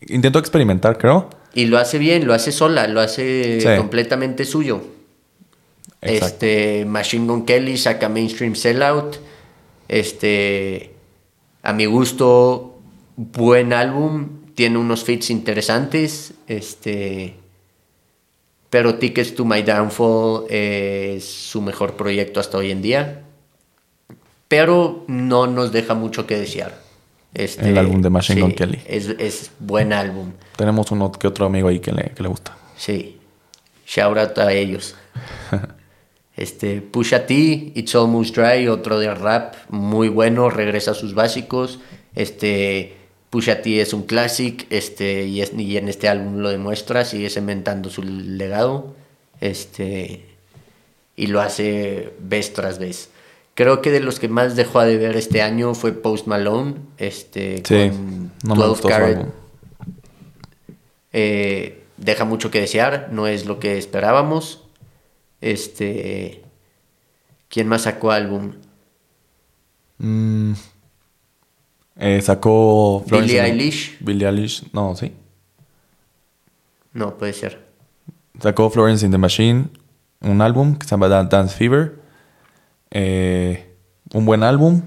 [0.08, 1.30] Intentó experimentar, creo.
[1.54, 3.68] Y lo hace bien, lo hace sola, lo hace Sí.
[3.78, 4.82] completamente suyo.
[6.02, 6.46] Exacto.
[6.46, 9.18] Este, Machine Gun Kelly saca Mainstream Sellout.
[9.88, 10.92] Este,
[11.64, 12.80] a mi gusto,
[13.16, 14.46] buen álbum.
[14.56, 16.34] Tiene unos fits interesantes.
[16.48, 17.36] Este,
[18.70, 23.24] pero Tickets to My Downfall es su mejor proyecto hasta hoy en día.
[24.48, 26.80] Pero no nos deja mucho que desear.
[27.34, 28.82] Este, El álbum de Machine Gun sí, Kelly.
[28.86, 30.32] Es, es buen álbum.
[30.56, 32.58] Tenemos uno que otro amigo ahí que le, que le gusta.
[32.78, 33.18] Sí.
[33.86, 34.96] Shout out a ellos.
[36.38, 37.34] Este, Pusha T,
[37.76, 41.80] It's Almost Dry, otro de rap muy bueno, regresa a sus básicos.
[42.16, 42.96] Este,
[43.32, 47.30] Pusha T es un classic, este, y, es- y en este álbum lo demuestra, sigue
[47.30, 48.96] cementando su legado.
[49.42, 50.26] Este,
[51.16, 53.10] y lo hace vez tras vez.
[53.56, 57.58] Creo que de los que más dejó de ver este año fue Post Malone, este,
[57.66, 59.26] Sí, con no me 12 gustó su Carat.
[61.14, 64.64] Eh, deja mucho que desear, no es lo que esperábamos.
[65.52, 66.44] Este.
[67.50, 68.54] ¿Quién más sacó álbum?
[70.00, 70.54] Mm.
[72.00, 73.04] Eh, sacó...
[73.06, 73.98] Billie Florence and- Eilish.
[74.02, 75.14] Billie Eilish, no, sí.
[76.94, 77.66] No, puede ser.
[78.40, 79.70] Sacó Florence in the Machine,
[80.22, 81.96] un álbum que se llama Dan- Dance Fever.
[82.92, 83.66] Eh,
[84.14, 84.82] un buen álbum,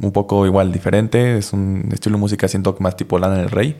[0.00, 1.38] un poco igual diferente.
[1.38, 3.76] Es un estilo de música, siento más tipo Lana del Rey.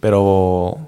[0.00, 0.87] Pero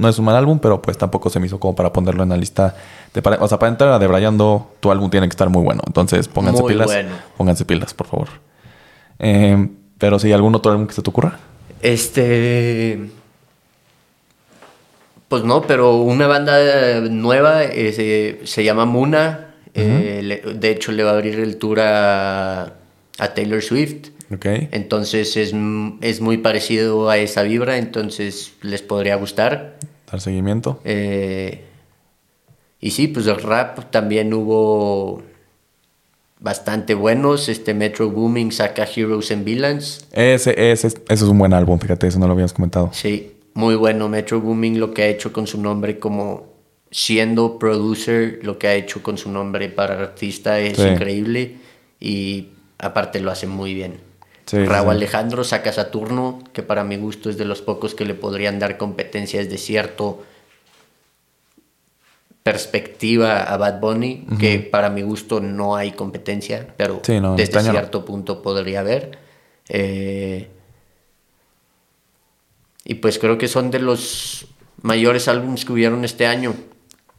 [0.00, 2.30] no es un mal álbum, pero pues tampoco se me hizo como para ponerlo en
[2.30, 2.74] la lista.
[3.14, 5.82] De para- o sea, para entrar a Debrayando, tu álbum tiene que estar muy bueno.
[5.86, 6.86] Entonces pónganse Muy pilas.
[6.86, 7.10] bueno.
[7.36, 8.28] Pónganse pilas, por favor.
[9.18, 11.38] Eh, pero si algún otro álbum que se te ocurra.
[11.82, 13.10] Este.
[15.28, 19.46] Pues no, pero una banda nueva eh, se, se llama Muna.
[19.74, 22.62] eh, le- de hecho, le va a abrir el tour a,
[23.18, 24.08] a Taylor Swift.
[24.72, 25.52] Entonces es,
[26.00, 29.78] es muy parecido a esa vibra, entonces les podría gustar.
[30.10, 30.80] Dar seguimiento.
[30.84, 31.64] Eh,
[32.80, 35.22] y sí, pues el rap también hubo
[36.38, 37.48] bastante buenos.
[37.48, 40.06] Este Metro Booming saca Heroes and Villains.
[40.12, 42.90] Ese, ese, ese es un buen álbum, fíjate, eso no lo habíamos comentado.
[42.92, 46.48] Sí, muy bueno Metro Booming lo que ha hecho con su nombre como
[46.92, 50.88] siendo producer, lo que ha hecho con su nombre para artista es Sí.
[50.88, 51.56] increíble
[52.00, 54.00] y aparte lo hace muy bien.
[54.50, 54.96] Sí, Raúl sí.
[54.96, 58.78] Alejandro saca Saturno, que para mi gusto es de los pocos que le podrían dar
[58.78, 60.24] competencias de cierto
[62.42, 67.60] perspectiva a Bad Bunny, que para mi gusto no hay competencia, pero Sí, no, desde
[67.60, 69.20] cierto punto podría haber.
[69.68, 70.48] Eh,
[72.84, 74.48] y pues creo que son de los
[74.82, 76.54] mayores álbumes que hubieron este año.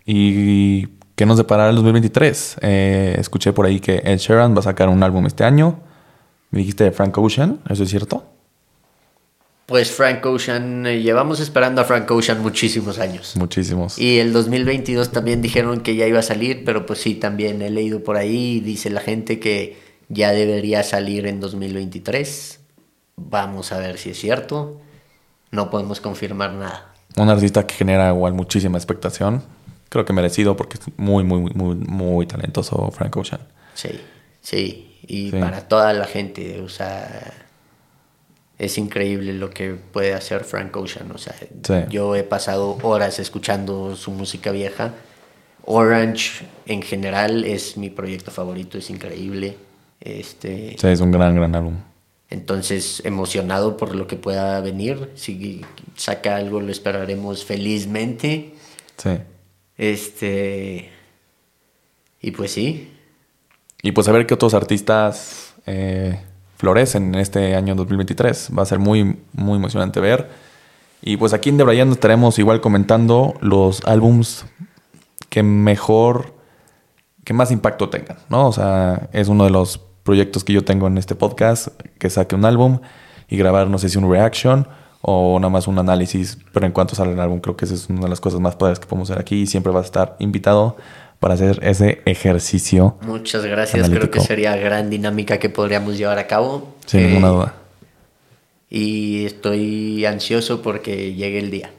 [0.06, 2.58] ¿Y qué nos deparará el 2023?
[2.62, 5.80] Eh, escuché por ahí que Ed Sheeran va a sacar un álbum este año.
[6.52, 8.26] Me dijiste de Frank Ocean, ¿eso es cierto?
[9.66, 13.38] Pues Frank Ocean, eh, llevamos esperando a Frank Ocean muchísimos años.
[13.38, 13.98] Muchísimos.
[13.98, 17.70] Y el 2022 también dijeron que ya iba a salir, pero pues sí, también he
[17.70, 19.78] leído por ahí, dice la gente que
[20.10, 22.60] ya debería salir en 2023.
[23.16, 24.82] Vamos a ver si es cierto.
[25.52, 26.94] No podemos confirmar nada.
[27.16, 29.42] Un artista que genera igual muchísima expectación.
[29.88, 33.42] Creo que merecido porque es muy, muy, muy, muy, muy talentoso Frank Ocean.
[33.74, 34.02] Sí,
[34.42, 34.91] sí.
[35.08, 35.38] Y Sí.
[35.40, 37.34] para toda la gente, o sea,
[38.58, 41.12] es increíble lo que puede hacer Frank Ocean.
[41.12, 41.74] O sea, Sí.
[41.90, 44.94] yo he pasado horas escuchando su música vieja.
[45.66, 49.58] Orange en general es mi proyecto favorito, es increíble.
[50.00, 51.76] Este, Sí, es un gran, gran álbum.
[52.30, 55.10] entonces, emocionado por lo que pueda venir.
[55.16, 55.64] Si
[55.96, 58.54] saca algo, lo esperaremos felizmente.
[58.98, 59.18] Sí.
[59.78, 60.90] Este.
[62.22, 62.92] Y pues sí.
[63.82, 66.20] Y pues a ver qué otros artistas eh,
[66.58, 68.52] florecen en este año 2023.
[68.58, 70.30] Va a ser muy, muy emocionante ver.
[71.02, 74.46] Y pues aquí en Debrayando estaremos igual comentando los álbums
[75.30, 76.36] que mejor,
[77.24, 78.48] que más impacto tengan, ¿no?
[78.48, 82.36] O sea, es uno de los proyectos que yo tengo en este podcast, que saque
[82.36, 82.82] un álbum
[83.28, 84.68] y grabar, no sé si un reaction
[85.02, 87.90] o nada más un análisis, pero en cuanto sale el álbum, creo que esa es
[87.90, 90.16] una de las cosas más padres que podemos hacer aquí y siempre vas a estar
[90.20, 90.78] invitado
[91.22, 92.98] para hacer ese ejercicio.
[93.04, 96.74] Muchas gracias, creo que sería gran dinámica que podríamos llevar a cabo.
[96.88, 97.54] Sin ninguna eh, duda.
[98.72, 101.70] Y estoy ansioso porque llegue el día.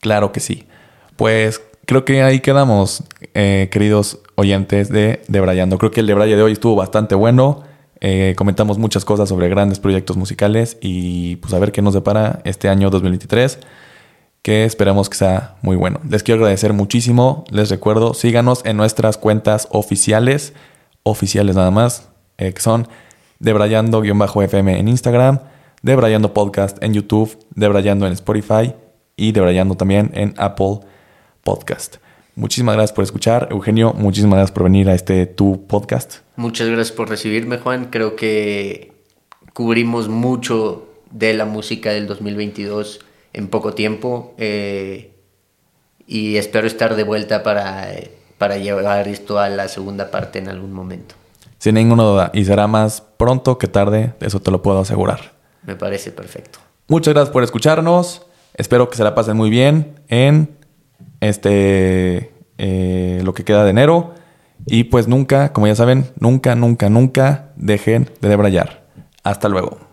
[0.00, 0.66] Claro que sí.
[1.14, 3.04] Pues creo que ahí quedamos,
[3.34, 5.78] eh, queridos oyentes de Debrayando.
[5.78, 7.62] Creo que el Debraya de hoy estuvo bastante bueno.
[8.00, 12.40] Eh, comentamos muchas cosas sobre grandes proyectos musicales y pues a ver qué nos depara
[12.42, 13.60] este año 2023
[14.42, 16.00] que esperamos que sea muy bueno.
[16.08, 17.44] Les quiero agradecer muchísimo.
[17.50, 20.54] Les recuerdo, síganos en nuestras cuentas oficiales,
[21.02, 22.08] oficiales nada más,
[22.38, 22.88] eh, que son
[23.38, 25.40] Debrayando-FM en Instagram,
[25.82, 28.74] Debrayando Podcast en YouTube, Debrayando en Spotify
[29.16, 30.80] y Debrayando también en Apple
[31.42, 31.96] Podcast.
[32.34, 33.48] Muchísimas gracias por escuchar.
[33.50, 36.18] Eugenio, muchísimas gracias por venir a este tu podcast.
[36.36, 37.86] Muchas gracias por recibirme, Juan.
[37.90, 38.92] Creo que
[39.52, 43.00] cubrimos mucho de la música del 2022
[43.32, 45.12] en poco tiempo eh,
[46.06, 47.88] y espero estar de vuelta para,
[48.38, 51.14] para llevar esto a la segunda parte en algún momento.
[51.58, 55.32] Sin ninguna duda, y será más pronto que tarde, eso te lo puedo asegurar.
[55.62, 56.58] Me parece perfecto.
[56.88, 58.26] Muchas gracias por escucharnos.
[58.54, 60.56] Espero que se la pasen muy bien en
[61.20, 64.14] este eh, lo que queda de enero.
[64.66, 68.84] Y pues nunca, como ya saben, nunca, nunca, nunca dejen de debrayar.
[69.22, 69.89] Hasta luego.